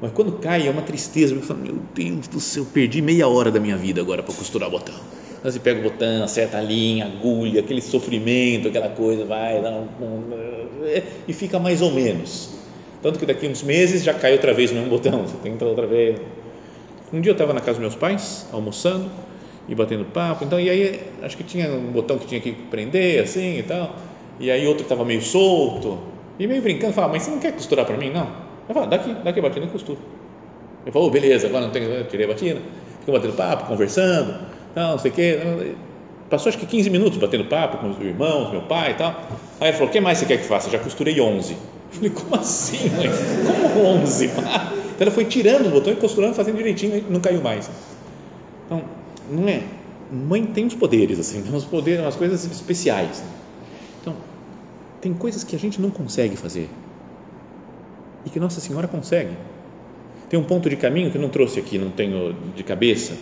mas 0.03 0.11
quando 0.11 0.33
cai 0.33 0.67
é 0.67 0.69
uma 0.69 0.81
tristeza. 0.81 1.33
Eu 1.33 1.41
falo, 1.41 1.61
meu 1.61 1.75
Deus 1.95 2.27
do 2.27 2.41
céu, 2.41 2.65
perdi 2.65 3.01
meia 3.01 3.25
hora 3.25 3.49
da 3.49 3.57
minha 3.57 3.77
vida 3.77 4.01
agora 4.01 4.21
para 4.21 4.35
costurar 4.35 4.67
o 4.67 4.71
botão. 4.73 4.95
Então 5.39 5.49
você 5.49 5.61
pega 5.61 5.79
o 5.79 5.83
botão, 5.83 6.25
acerta 6.25 6.57
a 6.57 6.61
linha, 6.61 7.05
agulha, 7.05 7.61
aquele 7.61 7.81
sofrimento, 7.81 8.67
aquela 8.67 8.89
coisa, 8.89 9.23
vai, 9.23 9.61
dá 9.61 9.71
um, 9.71 9.87
um, 10.01 10.25
e 11.25 11.31
fica 11.31 11.57
mais 11.57 11.81
ou 11.81 11.89
menos. 11.89 12.49
Tanto 13.03 13.19
que 13.19 13.25
daqui 13.25 13.45
uns 13.47 13.61
meses 13.61 14.01
já 14.01 14.13
cai 14.13 14.31
outra 14.31 14.53
vez 14.53 14.71
o 14.71 14.75
mesmo 14.75 14.89
botão, 14.89 15.27
você 15.27 15.35
tenta 15.43 15.65
outra 15.65 15.85
vez. 15.85 16.19
Um 17.11 17.19
dia 17.19 17.31
eu 17.31 17.33
estava 17.33 17.53
na 17.53 17.59
casa 17.59 17.73
dos 17.73 17.79
meus 17.79 17.95
pais, 17.95 18.47
almoçando 18.51 19.11
e 19.67 19.75
batendo 19.75 20.05
papo, 20.05 20.45
então, 20.45 20.59
e 20.59 20.69
aí 20.69 21.01
acho 21.21 21.35
que 21.35 21.43
tinha 21.43 21.69
um 21.69 21.91
botão 21.91 22.17
que 22.17 22.25
tinha 22.25 22.39
que 22.39 22.53
prender 22.53 23.21
assim 23.21 23.59
e 23.59 23.63
tal, 23.63 23.95
e 24.39 24.49
aí 24.49 24.65
outro 24.65 24.83
estava 24.83 25.05
meio 25.05 25.21
solto, 25.21 25.99
e 26.39 26.47
meio 26.47 26.61
brincando, 26.61 26.93
falava, 26.93 27.13
mas 27.13 27.23
você 27.23 27.31
não 27.31 27.39
quer 27.39 27.51
costurar 27.51 27.85
para 27.85 27.97
mim, 27.97 28.09
não? 28.09 28.27
Eu 28.67 28.73
falo, 28.73 28.87
daqui, 28.87 29.13
daqui 29.23 29.39
a 29.39 29.41
batina 29.41 29.65
e 29.65 29.69
costura. 29.69 29.99
Ele 30.83 30.91
falou, 30.91 31.09
oh, 31.09 31.11
beleza, 31.11 31.47
agora 31.47 31.65
não 31.65 31.71
tem, 31.71 31.83
eu 31.83 32.07
tirei 32.07 32.25
a 32.25 32.29
batina, 32.29 32.61
ficou 32.99 33.13
batendo 33.13 33.35
papo, 33.35 33.67
conversando, 33.67 34.33
não, 34.75 34.91
não 34.91 34.97
sei 34.97 35.11
o 35.11 35.13
quê. 35.13 35.39
Passou 36.33 36.49
acho 36.49 36.57
que 36.57 36.65
15 36.65 36.89
minutos 36.89 37.19
batendo 37.19 37.45
papo 37.45 37.77
com 37.77 37.91
os 37.91 37.99
irmãos, 37.99 38.49
meu 38.49 38.63
pai 38.63 38.89
e 38.89 38.93
tal. 38.95 39.11
Aí 39.61 39.67
ele 39.67 39.73
falou, 39.73 39.87
o 39.87 39.91
que 39.91 40.01
mais 40.01 40.17
você 40.17 40.25
quer 40.25 40.37
que 40.37 40.45
faça? 40.45 40.67
Já 40.67 40.79
costurei 40.79 41.21
11. 41.21 41.53
Eu 41.53 41.59
falei, 41.91 42.09
como 42.09 42.35
assim, 42.35 42.89
mãe? 42.89 43.07
Como 43.45 43.85
11? 44.01 44.31
Então 44.93 45.07
ela 45.07 45.11
foi 45.11 45.25
tirando 45.25 45.65
os 45.65 45.71
botões, 45.71 45.97
costurando, 45.99 46.33
fazendo 46.35 46.57
direitinho 46.57 46.97
e 46.97 47.01
não 47.01 47.19
caiu 47.19 47.41
mais. 47.41 47.69
Então, 48.65 48.83
não 49.29 49.47
é? 49.47 49.61
Mãe 50.11 50.43
tem 50.45 50.65
os 50.65 50.73
poderes, 50.73 51.19
assim, 51.19 51.41
tem 51.41 51.55
os 51.55 51.65
poderes, 51.65 52.01
umas 52.01 52.15
coisas 52.15 52.45
especiais. 52.45 53.23
Então, 54.01 54.15
tem 55.01 55.13
coisas 55.13 55.43
que 55.43 55.55
a 55.55 55.59
gente 55.59 55.79
não 55.81 55.89
consegue 55.89 56.35
fazer 56.35 56.69
e 58.25 58.29
que 58.29 58.39
Nossa 58.39 58.59
Senhora 58.59 58.87
consegue. 58.87 59.35
Tem 60.29 60.39
um 60.39 60.43
ponto 60.43 60.69
de 60.69 60.75
caminho 60.75 61.11
que 61.11 61.17
eu 61.17 61.21
não 61.21 61.29
trouxe 61.29 61.59
aqui, 61.59 61.77
não 61.77 61.89
tenho 61.89 62.35
de 62.55 62.63
cabeça, 62.63 63.13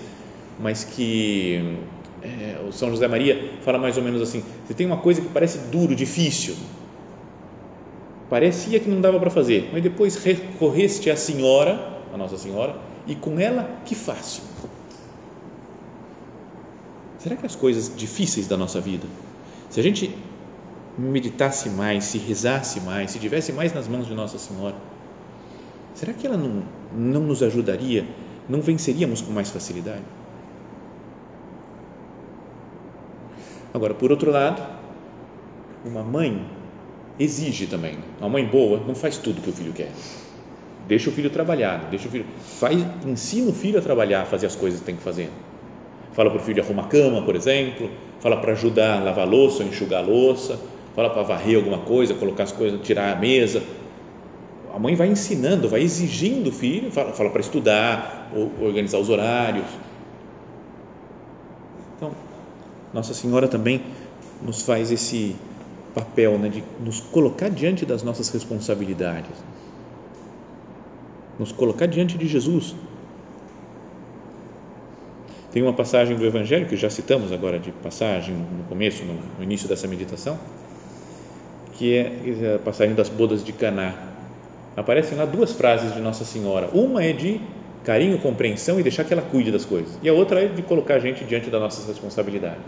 mas 0.60 0.84
que 0.84 1.78
é, 2.24 2.62
o 2.68 2.72
São 2.72 2.90
José 2.90 3.08
Maria 3.08 3.52
fala 3.62 3.78
mais 3.78 3.98
ou 3.98 4.04
menos 4.04 4.22
assim: 4.22 4.44
você 4.66 4.74
tem 4.74 4.86
uma 4.86 4.98
coisa 4.98 5.22
que 5.22 5.30
parece 5.30 5.58
duro, 5.70 5.96
difícil, 5.96 6.56
parecia 8.30 8.80
que 8.80 8.90
não 8.90 9.02
dava 9.02 9.20
para 9.20 9.30
fazer, 9.30 9.70
mas 9.74 9.82
depois 9.82 10.16
recorreste 10.24 11.10
à 11.10 11.16
Senhora, 11.16 12.00
a 12.14 12.18
Nossa 12.18 12.38
Senhora, 12.38 12.76
e 13.08 13.16
com 13.16 13.40
ela 13.40 13.70
que 13.86 13.96
fácil. 13.96 14.44
Será 17.18 17.36
que 17.36 17.46
as 17.46 17.56
coisas 17.56 17.92
difíceis 17.96 18.48
da 18.48 18.58
nossa 18.58 18.80
vida, 18.80 19.06
se 19.70 19.80
a 19.80 19.84
gente 19.84 20.16
meditasse 20.98 21.70
mais, 21.70 22.06
se 22.06 22.18
rezasse 22.18 22.80
mais, 22.82 23.12
se 23.12 23.20
tivesse 23.20 23.52
mais 23.52 23.74
nas 23.74 23.88
mãos 23.88 24.08
de 24.08 24.14
Nossa 24.14 24.38
Senhora, 24.38 24.76
será 25.94 26.14
que 26.14 26.26
ela 26.26 26.38
não, 26.38 26.64
não 26.96 27.22
nos 27.22 27.42
ajudaria, 27.44 28.06
não 28.48 28.62
venceríamos 28.62 29.22
com 29.22 29.32
mais 29.32 29.50
facilidade? 29.50 30.04
Agora, 33.74 33.94
por 33.94 34.12
outro 34.12 34.32
lado, 34.32 34.62
uma 35.86 36.04
mãe 36.04 36.46
exige 37.18 37.68
também. 37.68 37.98
Uma 38.20 38.30
mãe 38.30 38.46
boa 38.46 38.82
não 38.86 38.96
faz 38.96 39.18
tudo 39.18 39.42
que 39.42 39.50
o 39.50 39.54
filho 39.54 39.74
quer. 39.74 39.92
Deixa 40.88 41.10
o 41.10 41.14
filho 41.14 41.30
trabalhar, 41.30 41.88
deixa 41.90 42.08
o 42.08 42.12
filho, 42.12 42.26
faz, 42.60 42.78
ensina 43.06 43.50
o 43.50 43.54
filho 43.54 43.80
a 43.80 43.82
trabalhar, 43.82 44.24
a 44.24 44.26
fazer 44.26 44.48
as 44.48 44.56
coisas 44.56 44.80
que 44.80 44.86
tem 44.86 44.96
que 44.96 45.04
fazer. 45.04 45.30
Fala 46.12 46.30
para 46.30 46.42
o 46.42 46.44
filho 46.44 46.62
arrumar 46.62 46.84
a 46.84 46.88
cama, 46.88 47.22
por 47.22 47.36
exemplo, 47.36 47.90
fala 48.20 48.38
para 48.38 48.52
ajudar 48.52 49.00
a 49.00 49.04
lavar 49.04 49.26
a 49.26 49.30
louça, 49.30 49.64
enxugar 49.64 50.04
a 50.04 50.06
louça, 50.06 50.60
fala 50.96 51.10
para 51.10 51.22
varrer 51.22 51.56
alguma 51.56 51.80
coisa, 51.80 52.14
colocar 52.14 52.44
as 52.44 52.52
coisas, 52.52 52.82
tirar 52.82 53.16
a 53.16 53.16
mesa. 53.16 53.64
A 54.74 54.80
mãe 54.80 54.96
vai 54.96 55.08
ensinando, 55.08 55.70
vai 55.70 55.82
exigindo 55.82 56.50
o 56.50 56.52
filho, 56.52 56.92
fala, 56.92 57.14
fala 57.14 57.30
para 57.30 57.42
estudar, 57.42 58.32
organizar 58.60 58.98
os 58.98 59.10
horários. 59.10 59.68
Então, 61.96 62.12
nossa 62.94 63.14
Senhora 63.14 63.48
também 63.48 63.84
nos 64.42 64.62
faz 64.64 64.92
esse 64.92 65.36
papel 65.94 66.38
né, 66.38 66.50
de 66.50 66.64
nos 66.84 67.00
colocar 67.00 67.50
diante 67.50 67.86
das 67.86 68.04
nossas 68.04 68.30
responsabilidades, 68.30 69.32
nos 71.40 71.52
colocar 71.52 71.86
diante 71.86 72.18
de 72.18 72.28
Jesus. 72.28 72.76
Tem 75.52 75.62
uma 75.62 75.74
passagem 75.74 76.16
do 76.16 76.26
Evangelho 76.26 76.66
que 76.66 76.78
já 76.78 76.90
citamos 76.90 77.32
agora 77.32 77.60
de 77.60 77.72
passagem 77.72 78.34
no 78.34 78.64
começo, 78.70 79.04
no, 79.04 79.44
início 79.44 79.68
dessa 79.68 79.86
meditação, 79.88 80.40
que 81.74 81.94
é 81.94 82.56
a 82.56 82.60
passagem 82.60 82.96
das 82.96 83.10
bodas 83.10 83.44
de 83.44 83.52
Caná. 83.52 83.94
Aparecem 84.78 85.18
lá 85.18 85.26
duas 85.26 85.52
frases 85.52 85.94
de 85.94 86.00
Nossa 86.00 86.24
Senhora. 86.24 86.70
Uma 86.74 87.04
é 87.04 87.12
de 87.12 87.42
carinho, 87.84 88.18
compreensão 88.20 88.80
e 88.80 88.84
deixar 88.84 89.04
que 89.04 89.14
ela 89.14 89.22
cuide 89.22 89.52
das 89.52 89.66
coisas. 89.66 89.98
E 90.02 90.10
a 90.10 90.14
outra 90.14 90.42
é 90.42 90.48
de 90.48 90.62
colocar 90.62 90.96
a 90.96 91.00
gente 91.00 91.24
diante 91.24 91.50
das 91.50 91.60
nossas 91.60 91.88
responsabilidades. 91.88 92.62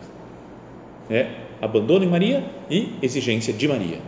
É 1.10 1.28
abandono 1.62 2.04
em 2.04 2.10
Maria 2.10 2.44
e 2.70 2.94
exigência 3.02 3.54
de 3.54 3.68
Maria. 3.68 4.00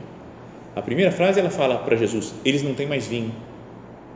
A 0.76 0.82
primeira 0.82 1.12
frase 1.12 1.40
ela 1.40 1.50
fala 1.50 1.78
para 1.80 1.96
Jesus: 1.96 2.34
eles 2.44 2.64
não 2.64 2.74
têm 2.74 2.88
mais 2.88 3.08
vinho. 3.08 3.32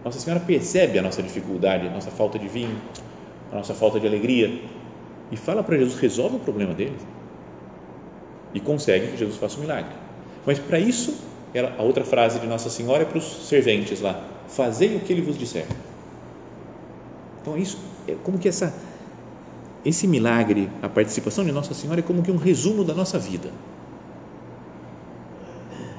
Nossa 0.04 0.20
Senhora 0.20 0.42
percebe 0.42 0.98
a 0.98 1.02
nossa 1.02 1.22
dificuldade, 1.22 1.88
a 1.88 1.92
nossa 1.92 2.10
falta 2.10 2.40
de 2.40 2.48
vinho, 2.48 2.76
a 3.52 3.56
nossa 3.56 3.74
falta 3.74 4.00
de 4.00 4.08
alegria 4.08 4.60
e 5.32 5.38
fala 5.38 5.64
para 5.64 5.78
Jesus: 5.78 6.00
resolve 6.00 6.38
o 6.38 6.40
problema 6.40 6.74
deles. 6.74 7.02
E 8.54 8.60
consegue 8.60 9.08
que 9.08 9.18
Jesus 9.18 9.38
faça 9.38 9.58
um 9.58 9.62
milagre. 9.62 9.92
Mas 10.46 10.58
para 10.58 10.80
isso, 10.80 11.16
ela, 11.54 11.76
a 11.78 11.84
outra 11.84 12.04
frase 12.04 12.40
de 12.40 12.48
Nossa 12.48 12.70
Senhora 12.70 13.04
é 13.04 13.06
para 13.06 13.18
os 13.18 13.48
serventes 13.48 14.02
lá: 14.02 14.24
fazei 14.48 14.96
o 14.96 15.00
que 15.00 15.14
ele 15.14 15.22
vos 15.22 15.38
disser. 15.38 15.66
Então, 17.42 17.58
isso 17.58 17.78
é 18.08 18.16
como 18.24 18.38
que 18.38 18.48
essa 18.48 18.74
esse 19.84 20.08
milagre, 20.08 20.70
a 20.82 20.90
participação 20.90 21.46
de 21.46 21.52
Nossa 21.52 21.74
Senhora 21.74 22.02
é 22.02 22.04
como 22.04 22.22
que 22.22 22.32
um 22.32 22.38
resumo 22.38 22.84
da 22.84 22.94
nossa 22.94 23.18
vida. 23.18 23.50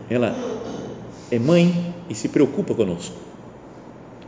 Ela 0.08 0.34
é 1.30 1.38
mãe 1.38 1.94
e 2.08 2.14
se 2.14 2.28
preocupa 2.28 2.74
conosco. 2.74 3.16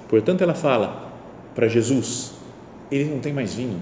Portanto, 0.09 0.43
ela 0.43 0.55
fala 0.55 1.13
para 1.55 1.69
Jesus: 1.69 2.33
ele 2.91 3.11
não 3.11 3.21
tem 3.21 3.33
mais 3.33 3.55
vinho. 3.55 3.81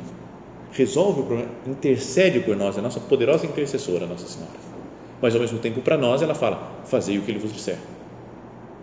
Resolve 0.72 1.20
o 1.20 1.24
problema, 1.24 1.50
intercede 1.66 2.40
por 2.40 2.56
nós, 2.56 2.76
é 2.76 2.80
a 2.80 2.82
nossa 2.82 3.00
poderosa 3.00 3.44
intercessora, 3.44 4.06
Nossa 4.06 4.26
Senhora. 4.26 4.54
Mas 5.20 5.34
ao 5.34 5.40
mesmo 5.40 5.58
tempo, 5.58 5.80
para 5.82 5.96
nós, 5.96 6.22
ela 6.22 6.34
fala: 6.34 6.80
fazei 6.84 7.18
o 7.18 7.22
que 7.22 7.30
ele 7.30 7.38
vos 7.38 7.52
disser. 7.52 7.78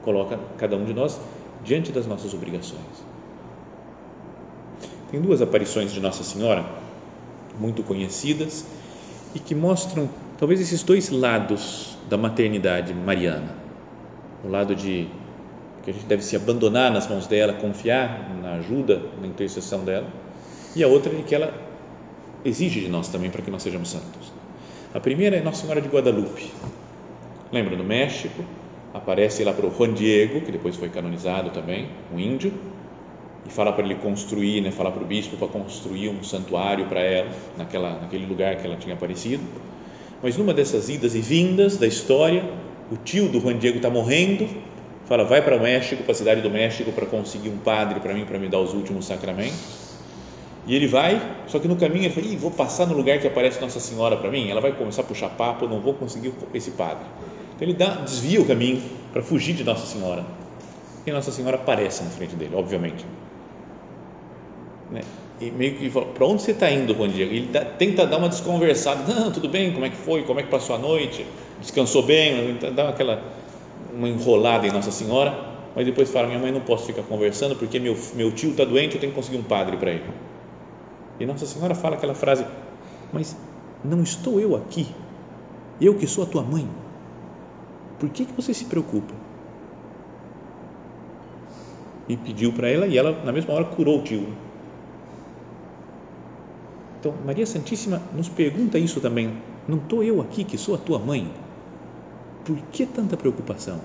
Coloca 0.03 0.39
cada 0.57 0.75
um 0.75 0.85
de 0.85 0.93
nós 0.93 1.19
diante 1.63 1.91
das 1.91 2.05
nossas 2.05 2.33
obrigações. 2.33 3.16
Tem 5.11 5.21
duas 5.21 5.41
aparições 5.41 5.93
de 5.93 5.99
Nossa 6.01 6.23
Senhora 6.23 6.65
muito 7.57 7.81
conhecidas 7.83 8.65
e 9.33 9.39
que 9.39 9.55
mostram 9.55 10.09
talvez 10.37 10.59
esses 10.59 10.83
dois 10.83 11.09
lados 11.09 11.97
da 12.09 12.17
maternidade 12.17 12.93
mariana. 12.93 13.55
O 14.43 14.49
lado 14.49 14.75
de 14.75 15.07
que 15.83 15.91
a 15.91 15.93
gente 15.93 16.05
deve 16.05 16.21
se 16.21 16.35
abandonar 16.35 16.91
nas 16.91 17.07
mãos 17.07 17.27
dela, 17.27 17.53
confiar 17.53 18.35
na 18.41 18.55
ajuda, 18.55 19.01
na 19.21 19.27
intercessão 19.27 19.85
dela, 19.85 20.07
e 20.75 20.83
a 20.83 20.87
outra 20.87 21.13
é 21.13 21.21
que 21.21 21.33
ela 21.33 21.53
exige 22.43 22.81
de 22.81 22.89
nós 22.89 23.07
também 23.07 23.31
para 23.31 23.41
que 23.41 23.49
nós 23.49 23.63
sejamos 23.63 23.89
santos. 23.89 24.31
A 24.93 24.99
primeira 24.99 25.37
é 25.37 25.41
Nossa 25.41 25.61
Senhora 25.61 25.81
de 25.81 25.87
Guadalupe. 25.87 26.51
Lembra 27.51 27.77
no 27.77 27.83
México? 27.83 28.43
Aparece 28.93 29.43
lá 29.45 29.53
para 29.53 29.65
o 29.65 29.73
Juan 29.73 29.93
Diego, 29.93 30.41
que 30.41 30.51
depois 30.51 30.75
foi 30.75 30.89
canonizado 30.89 31.51
também, 31.51 31.87
um 32.13 32.19
índio, 32.19 32.53
e 33.47 33.51
fala 33.51 33.71
para 33.71 33.85
ele 33.85 33.95
construir, 33.95 34.61
né, 34.61 34.71
fala 34.71 34.91
para 34.91 35.01
o 35.01 35.05
bispo 35.05 35.37
para 35.37 35.47
construir 35.47 36.09
um 36.09 36.23
santuário 36.23 36.85
para 36.85 36.99
ela, 36.99 37.29
naquela, 37.57 37.99
naquele 38.01 38.25
lugar 38.25 38.57
que 38.57 38.67
ela 38.67 38.75
tinha 38.75 38.93
aparecido. 38.93 39.43
Mas 40.21 40.35
numa 40.35 40.53
dessas 40.53 40.89
idas 40.89 41.15
e 41.15 41.21
vindas 41.21 41.77
da 41.77 41.87
história, 41.87 42.43
o 42.91 42.97
tio 42.97 43.29
do 43.29 43.39
Juan 43.39 43.57
Diego 43.57 43.77
está 43.77 43.89
morrendo, 43.89 44.47
fala, 45.05 45.23
vai 45.23 45.41
para 45.41 45.55
o 45.55 45.61
México, 45.61 46.03
para 46.03 46.11
a 46.11 46.15
cidade 46.15 46.41
do 46.41 46.49
México, 46.49 46.91
para 46.91 47.05
conseguir 47.05 47.49
um 47.49 47.57
padre 47.57 47.99
para 47.99 48.13
mim, 48.13 48.25
para 48.25 48.37
me 48.37 48.49
dar 48.49 48.59
os 48.59 48.73
últimos 48.73 49.05
sacramentos. 49.05 49.87
E 50.65 50.75
ele 50.75 50.87
vai, 50.87 51.21
só 51.47 51.59
que 51.59 51.67
no 51.67 51.77
caminho 51.77 52.05
ele 52.05 52.13
fala, 52.13 52.37
vou 52.37 52.51
passar 52.51 52.85
no 52.87 52.93
lugar 52.93 53.19
que 53.19 53.27
aparece 53.27 53.61
Nossa 53.61 53.79
Senhora 53.79 54.17
para 54.17 54.29
mim, 54.29 54.49
ela 54.49 54.59
vai 54.59 54.73
começar 54.73 55.01
a 55.01 55.05
puxar 55.05 55.29
papo, 55.29 55.65
não 55.67 55.79
vou 55.79 55.93
conseguir 55.93 56.33
esse 56.53 56.71
padre. 56.71 57.05
Então 57.55 57.65
ele 57.65 57.73
dá, 57.73 58.01
desvia 58.01 58.41
o 58.41 58.45
caminho 58.45 58.81
para 59.13 59.21
fugir 59.21 59.53
de 59.53 59.63
Nossa 59.63 59.85
Senhora. 59.85 60.25
E 61.05 61.11
Nossa 61.11 61.31
Senhora 61.31 61.55
aparece 61.55 62.03
na 62.03 62.09
frente 62.09 62.35
dele, 62.35 62.53
obviamente 62.53 63.05
né? 64.91 65.01
E 65.39 65.51
meio 65.51 65.75
que 65.75 65.89
para 65.89 66.25
onde 66.25 66.41
você 66.41 66.51
está 66.51 66.69
indo, 66.71 66.95
Juan 66.95 67.09
Diego? 67.09 67.31
Ele 67.31 67.47
dá, 67.47 67.63
tenta 67.63 68.07
dar 68.07 68.17
uma 68.17 68.29
desconversada. 68.29 69.03
Não, 69.13 69.31
tudo 69.31 69.47
bem, 69.47 69.71
como 69.71 69.85
é 69.85 69.89
que 69.89 69.97
foi? 69.97 70.23
Como 70.23 70.39
é 70.39 70.43
que 70.43 70.49
passou 70.49 70.75
a 70.75 70.79
noite? 70.79 71.25
Descansou 71.61 72.01
bem? 72.01 72.57
Dá 72.73 72.89
aquela 72.89 73.21
uma 73.93 74.07
enrolada 74.07 74.67
em 74.67 74.71
Nossa 74.71 74.91
Senhora, 74.91 75.35
mas 75.75 75.85
depois 75.85 76.09
fala: 76.09 76.27
minha 76.27 76.39
mãe 76.39 76.51
não 76.51 76.61
posso 76.61 76.85
ficar 76.85 77.03
conversando 77.03 77.55
porque 77.55 77.79
meu, 77.79 77.97
meu 78.15 78.31
tio 78.31 78.51
está 78.51 78.65
doente, 78.65 78.95
eu 78.95 79.01
tenho 79.01 79.11
que 79.11 79.15
conseguir 79.15 79.37
um 79.37 79.43
padre 79.43 79.77
para 79.77 79.91
ele. 79.91 80.05
E 81.19 81.25
Nossa 81.25 81.45
Senhora 81.45 81.75
fala 81.75 81.95
aquela 81.95 82.15
frase: 82.15 82.45
Mas 83.11 83.35
não 83.83 84.01
estou 84.01 84.39
eu 84.39 84.55
aqui, 84.55 84.87
eu 85.79 85.95
que 85.95 86.07
sou 86.07 86.23
a 86.23 86.27
tua 86.27 86.41
mãe, 86.41 86.67
por 87.99 88.09
que, 88.09 88.25
que 88.25 88.33
você 88.33 88.53
se 88.53 88.65
preocupa? 88.65 89.13
E 92.09 92.15
pediu 92.15 92.53
para 92.53 92.69
ela 92.69 92.87
e 92.87 92.97
ela, 92.97 93.23
na 93.23 93.31
mesma 93.33 93.53
hora, 93.53 93.65
curou 93.65 93.99
o 93.99 94.03
tio. 94.03 94.27
Então, 96.99 97.13
Maria 97.25 97.45
Santíssima 97.45 98.01
nos 98.13 98.27
pergunta 98.27 98.79
isso 98.79 98.99
também. 98.99 99.37
Não 99.67 99.77
estou 99.77 100.03
eu 100.03 100.21
aqui 100.21 100.43
que 100.43 100.57
sou 100.57 100.75
a 100.75 100.77
tua 100.77 100.97
mãe? 100.97 101.31
Por 102.43 102.57
que 102.71 102.85
tanta 102.85 103.15
preocupação? 103.15 103.79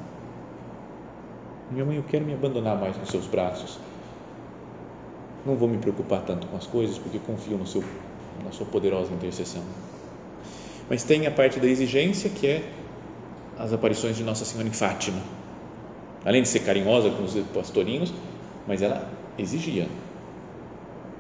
Minha 1.70 1.85
mãe, 1.85 1.96
eu 1.96 2.05
quero 2.05 2.25
me 2.25 2.33
abandonar 2.33 2.79
mais 2.79 2.96
nos 2.96 3.09
seus 3.09 3.27
braços. 3.27 3.79
Não 5.44 5.57
vou 5.57 5.68
me 5.68 5.79
preocupar 5.79 6.22
tanto 6.22 6.46
com 6.46 6.57
as 6.57 6.66
coisas 6.66 6.98
porque 6.98 7.18
confio 7.18 7.59
no 7.59 7.66
seu, 7.66 7.83
na 8.44 8.53
sua 8.53 8.66
poderosa 8.66 9.12
intercessão. 9.12 9.62
Mas 10.88 11.03
tem 11.03 11.27
a 11.27 11.31
parte 11.31 11.59
da 11.59 11.66
exigência 11.66 12.31
que 12.31 12.46
é 12.46 12.72
as 13.59 13.72
aparições 13.72 14.16
de 14.16 14.22
Nossa 14.22 14.44
Senhora 14.44 14.68
em 14.68 14.72
Fátima. 14.72 15.18
Além 16.25 16.42
de 16.42 16.48
ser 16.48 16.61
carinhosa 16.61 17.11
com 17.11 17.25
os 17.25 17.35
pastorinhos, 17.53 18.12
mas 18.66 18.81
ela 18.81 19.11
exigia. 19.38 19.88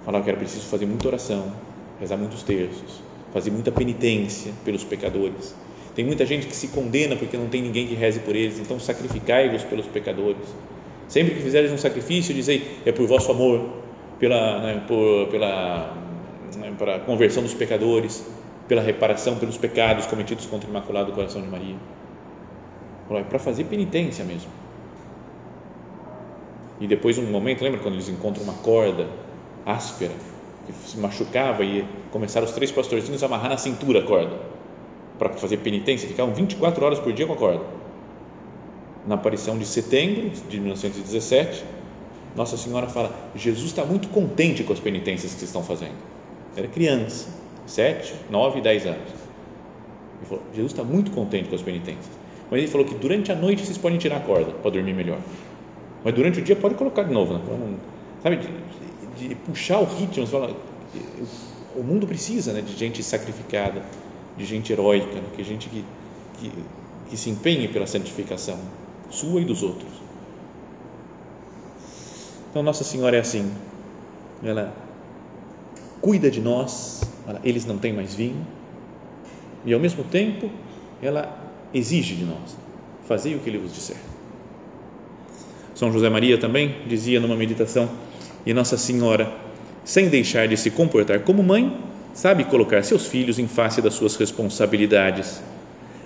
Falava 0.04 0.24
que 0.24 0.30
era 0.30 0.38
preciso 0.38 0.66
fazer 0.66 0.86
muita 0.86 1.08
oração, 1.08 1.52
rezar 2.00 2.16
muitos 2.16 2.42
terços, 2.42 3.02
fazer 3.32 3.50
muita 3.50 3.70
penitência 3.72 4.52
pelos 4.64 4.84
pecadores. 4.84 5.54
Tem 5.94 6.04
muita 6.04 6.24
gente 6.24 6.46
que 6.46 6.56
se 6.56 6.68
condena 6.68 7.16
porque 7.16 7.36
não 7.36 7.48
tem 7.48 7.62
ninguém 7.62 7.86
que 7.86 7.94
reze 7.94 8.20
por 8.20 8.34
eles, 8.34 8.58
então 8.58 8.80
sacrificai-vos 8.80 9.62
pelos 9.64 9.86
pecadores. 9.86 10.42
Sempre 11.08 11.34
que 11.34 11.42
fizeres 11.42 11.70
um 11.70 11.76
sacrifício, 11.76 12.34
dizei, 12.34 12.78
é 12.86 12.92
por 12.92 13.06
vosso 13.06 13.30
amor, 13.30 13.68
pela, 14.18 14.60
né, 14.60 14.84
por, 14.88 15.28
pela 15.28 15.94
né, 16.56 16.72
para 16.78 16.96
a 16.96 17.00
conversão 17.00 17.42
dos 17.42 17.52
pecadores, 17.52 18.24
pela 18.66 18.80
reparação 18.80 19.36
pelos 19.36 19.58
pecados 19.58 20.06
cometidos 20.06 20.46
contra 20.46 20.66
o 20.66 20.70
Imaculado 20.70 21.12
Coração 21.12 21.42
de 21.42 21.48
Maria. 21.48 21.76
É 23.10 23.22
para 23.22 23.38
fazer 23.38 23.64
penitência 23.64 24.24
mesmo. 24.24 24.50
E 26.80 26.86
depois, 26.86 27.18
um 27.18 27.30
momento, 27.30 27.62
lembra 27.62 27.80
quando 27.80 27.94
eles 27.94 28.08
encontram 28.08 28.42
uma 28.44 28.54
corda 28.54 29.06
áspera 29.66 30.12
que 30.66 30.72
se 30.88 30.98
machucava 30.98 31.64
e 31.64 31.84
começaram 32.10 32.46
os 32.46 32.52
três 32.52 32.70
pastorzinhos 32.70 33.22
a 33.22 33.26
amarrar 33.26 33.50
na 33.50 33.56
cintura 33.56 34.00
a 34.00 34.02
corda 34.02 34.36
para 35.18 35.30
fazer 35.34 35.58
penitência, 35.58 36.08
ficavam 36.08 36.34
24 36.34 36.84
horas 36.84 36.98
por 36.98 37.12
dia 37.12 37.26
com 37.26 37.32
a 37.32 37.36
corda. 37.36 37.64
Na 39.06 39.14
aparição 39.14 39.58
de 39.58 39.64
setembro 39.66 40.30
de 40.48 40.60
1917, 40.60 41.64
Nossa 42.34 42.56
Senhora 42.56 42.88
fala: 42.88 43.12
Jesus 43.34 43.66
está 43.66 43.84
muito 43.84 44.08
contente 44.08 44.64
com 44.64 44.72
as 44.72 44.80
penitências 44.80 45.32
que 45.32 45.38
vocês 45.38 45.48
estão 45.48 45.62
fazendo. 45.62 45.94
Era 46.56 46.66
criança, 46.68 47.28
7, 47.66 48.14
9, 48.30 48.60
10 48.60 48.86
anos. 48.86 48.98
Ele 48.98 50.28
falou: 50.28 50.42
Jesus 50.52 50.72
está 50.72 50.84
muito 50.84 51.10
contente 51.10 51.48
com 51.48 51.54
as 51.54 51.62
penitências. 51.62 52.10
Mas 52.50 52.60
ele 52.60 52.68
falou 52.68 52.86
que 52.86 52.94
durante 52.94 53.32
a 53.32 53.34
noite 53.34 53.64
vocês 53.64 53.78
podem 53.78 53.98
tirar 53.98 54.16
a 54.18 54.20
corda 54.20 54.52
para 54.52 54.70
dormir 54.70 54.92
melhor. 54.92 55.18
Mas 56.04 56.14
durante 56.14 56.40
o 56.40 56.42
dia 56.42 56.56
pode 56.56 56.74
colocar 56.74 57.04
de 57.04 57.12
novo, 57.12 57.34
né? 57.34 57.40
sabe? 58.22 58.40
De, 59.16 59.34
puxar 59.34 59.78
o 59.78 59.84
ritmo. 59.84 60.26
O 61.74 61.82
mundo 61.82 62.06
precisa 62.06 62.52
né, 62.52 62.60
de 62.60 62.76
gente 62.76 63.02
sacrificada, 63.02 63.82
de 64.36 64.44
gente 64.44 64.72
heróica, 64.72 65.14
né, 65.14 65.24
que 65.34 65.42
gente 65.42 65.68
que, 65.68 65.84
que, 66.38 66.52
que 67.08 67.16
se 67.16 67.30
empenhe 67.30 67.68
pela 67.68 67.86
santificação 67.86 68.58
sua 69.10 69.40
e 69.40 69.44
dos 69.44 69.62
outros. 69.62 69.90
Então 72.50 72.62
Nossa 72.62 72.84
Senhora 72.84 73.16
é 73.16 73.20
assim, 73.20 73.50
ela 74.42 74.74
cuida 76.00 76.30
de 76.30 76.40
nós, 76.40 77.02
ela, 77.26 77.40
eles 77.44 77.64
não 77.64 77.78
têm 77.78 77.92
mais 77.92 78.14
vinho 78.14 78.46
e 79.64 79.72
ao 79.72 79.80
mesmo 79.80 80.04
tempo 80.04 80.50
ela 81.00 81.38
exige 81.72 82.14
de 82.14 82.24
nós, 82.24 82.56
fazei 83.06 83.34
o 83.34 83.38
que 83.38 83.48
ele 83.48 83.58
vos 83.58 83.72
disser. 83.72 83.96
São 85.74 85.90
José 85.90 86.10
Maria 86.10 86.38
também 86.38 86.76
dizia 86.86 87.18
numa 87.18 87.36
meditação 87.36 87.88
e 88.44 88.52
Nossa 88.52 88.76
Senhora, 88.76 89.32
sem 89.84 90.08
deixar 90.08 90.48
de 90.48 90.56
se 90.56 90.70
comportar 90.70 91.20
como 91.20 91.42
mãe, 91.42 91.76
sabe 92.12 92.44
colocar 92.44 92.82
seus 92.82 93.06
filhos 93.06 93.38
em 93.38 93.46
face 93.46 93.80
das 93.80 93.94
suas 93.94 94.16
responsabilidades. 94.16 95.42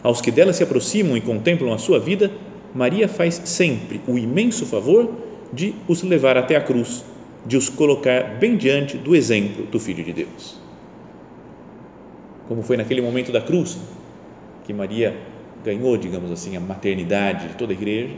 Aos 0.03 0.21
que 0.21 0.31
dela 0.31 0.53
se 0.53 0.63
aproximam 0.63 1.17
e 1.17 1.21
contemplam 1.21 1.73
a 1.73 1.79
sua 1.79 1.99
vida, 1.99 2.31
Maria 2.75 3.09
faz 3.09 3.41
sempre 3.45 4.01
o 4.07 4.19
imenso 4.19 4.67
favor 4.67 5.11
de 5.53 5.75
os 5.89 6.03
levar 6.03 6.37
até 6.37 6.57
a 6.57 6.61
cruz, 6.61 7.05
de 7.47 7.57
os 7.57 7.69
colocar 7.69 8.39
bem 8.39 8.57
diante 8.57 8.97
do 8.97 9.15
exemplo 9.15 9.67
do 9.67 9.81
Filho 9.81 10.05
de 10.05 10.13
Deus. 10.13 10.61
Como 12.49 12.63
foi 12.63 12.77
naquele 12.77 13.01
momento 13.01 13.33
da 13.33 13.41
cruz, 13.41 13.79
que 14.65 14.73
Maria 14.73 15.17
ganhou, 15.65 15.97
digamos 15.97 16.31
assim, 16.31 16.57
a 16.57 16.61
maternidade 16.61 17.49
de 17.49 17.55
toda 17.55 17.73
a 17.73 17.77
igreja, 17.77 18.15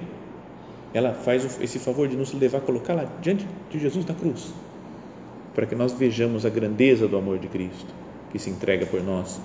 ela 0.93 1.13
faz 1.13 1.59
esse 1.61 1.79
favor 1.79 2.09
de 2.09 2.17
nos 2.17 2.33
levar, 2.33 2.61
colocar 2.61 2.95
lá 2.95 3.07
diante 3.21 3.47
de 3.71 3.79
Jesus 3.79 4.07
na 4.07 4.15
cruz, 4.15 4.53
para 5.55 5.67
que 5.67 5.75
nós 5.75 5.93
vejamos 5.93 6.47
a 6.47 6.49
grandeza 6.49 7.07
do 7.07 7.17
amor 7.17 7.39
de 7.39 7.49
Cristo 7.49 7.93
que 8.31 8.39
se 8.39 8.51
entrega 8.51 8.87
por 8.87 9.03
nós, 9.03 9.41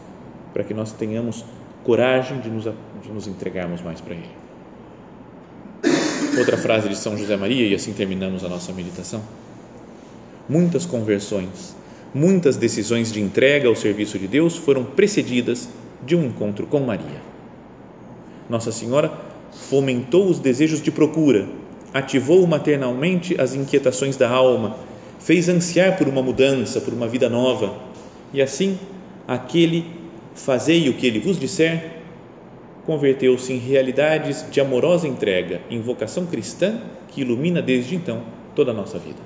para 0.54 0.64
que 0.64 0.74
nós 0.74 0.92
tenhamos 0.92 1.44
coragem 1.84 2.40
de 2.40 2.50
nos, 2.50 2.64
de 2.64 3.12
nos 3.12 3.28
entregarmos 3.28 3.82
mais 3.82 4.00
para 4.02 4.14
Ele. 4.14 4.30
Outra 6.38 6.58
frase 6.58 6.90
de 6.90 6.96
São 6.96 7.18
José 7.18 7.36
Maria, 7.38 7.68
e 7.68 7.76
assim 7.76 7.94
terminamos 7.94 8.44
a 8.44 8.50
nossa 8.50 8.72
meditação. 8.74 9.22
Muitas 10.50 10.86
conversões, 10.86 11.76
muitas 12.14 12.58
decisões 12.58 13.12
de 13.12 13.22
entrega 13.22 13.68
ao 13.68 13.76
serviço 13.76 14.18
de 14.18 14.28
Deus 14.28 14.58
foram 14.58 14.84
precedidas 14.84 15.70
de 16.06 16.16
um 16.16 16.26
encontro 16.26 16.66
com 16.68 16.80
Maria. 16.80 17.22
Nossa 18.50 18.72
Senhora 18.72 19.33
fomentou 19.56 20.28
os 20.28 20.40
desejos 20.40 20.82
de 20.82 20.92
procura, 20.92 21.48
ativou 21.94 22.46
maternalmente 22.48 23.40
as 23.40 23.54
inquietações 23.54 24.18
da 24.18 24.30
alma, 24.30 24.78
fez 25.20 25.48
ansiar 25.48 25.98
por 25.98 26.08
uma 26.08 26.22
mudança, 26.22 26.82
por 26.82 26.94
uma 26.94 27.08
vida 27.08 27.30
nova, 27.30 27.76
e 28.34 28.42
assim 28.42 28.78
aquele 29.28 29.86
fazei 30.36 30.90
o 30.90 30.94
que 30.94 31.06
ele 31.06 31.20
vos 31.20 31.40
disser 31.40 32.02
converteu-se 32.86 33.54
em 33.54 33.58
realidades 33.58 34.46
de 34.52 34.60
amorosa 34.60 35.08
entrega, 35.08 35.62
em 35.70 35.80
vocação 35.80 36.26
cristã 36.26 36.82
que 37.08 37.22
ilumina 37.22 37.62
desde 37.62 37.96
então 37.96 38.24
toda 38.56 38.72
a 38.72 38.74
nossa 38.74 39.00
vida. 39.00 39.20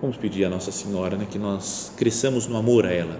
Vamos 0.00 0.16
pedir 0.16 0.44
a 0.44 0.50
Nossa 0.50 0.72
Senhora 0.72 1.16
né, 1.16 1.26
que 1.30 1.38
nós 1.38 1.92
cresçamos 1.96 2.46
no 2.46 2.56
amor 2.56 2.86
a 2.86 2.92
ela, 2.92 3.18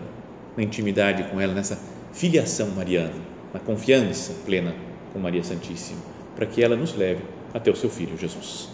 na 0.57 0.63
intimidade 0.63 1.25
com 1.25 1.41
ela, 1.41 1.55
nessa 1.55 1.79
filiação 2.13 2.69
mariana, 2.69 3.15
na 3.53 3.61
confiança 3.61 4.33
plena 4.45 4.75
com 5.17 5.23
Maria 5.23 5.43
Santíssima, 5.43 5.99
para 6.35 6.45
que 6.45 6.63
ela 6.63 6.77
nos 6.77 6.95
leve 6.95 7.25
até 7.55 7.71
o 7.71 7.75
seu 7.75 7.89
Filho 7.89 8.19
Jesus. 8.19 8.69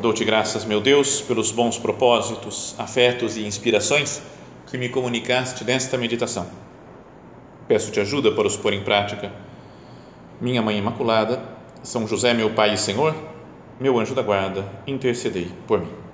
Dou-te 0.00 0.24
graças, 0.24 0.64
meu 0.64 0.80
Deus, 0.80 1.20
pelos 1.20 1.50
bons 1.50 1.76
propósitos, 1.76 2.76
afetos 2.78 3.36
e 3.36 3.44
inspirações 3.44 4.22
que 4.68 4.78
me 4.78 4.88
comunicaste 4.88 5.64
nesta 5.64 5.98
meditação. 5.98 6.46
Peço-te 7.66 7.98
ajuda 7.98 8.30
para 8.30 8.46
os 8.46 8.56
pôr 8.56 8.72
em 8.72 8.84
prática. 8.84 9.32
Minha 10.40 10.62
Mãe 10.62 10.78
Imaculada, 10.78 11.42
São 11.82 12.06
José, 12.06 12.32
meu 12.32 12.50
Pai 12.50 12.74
e 12.74 12.78
Senhor, 12.78 13.16
meu 13.80 13.98
anjo 13.98 14.14
da 14.14 14.22
guarda, 14.22 14.64
intercedei 14.86 15.50
por 15.66 15.80
mim. 15.80 15.98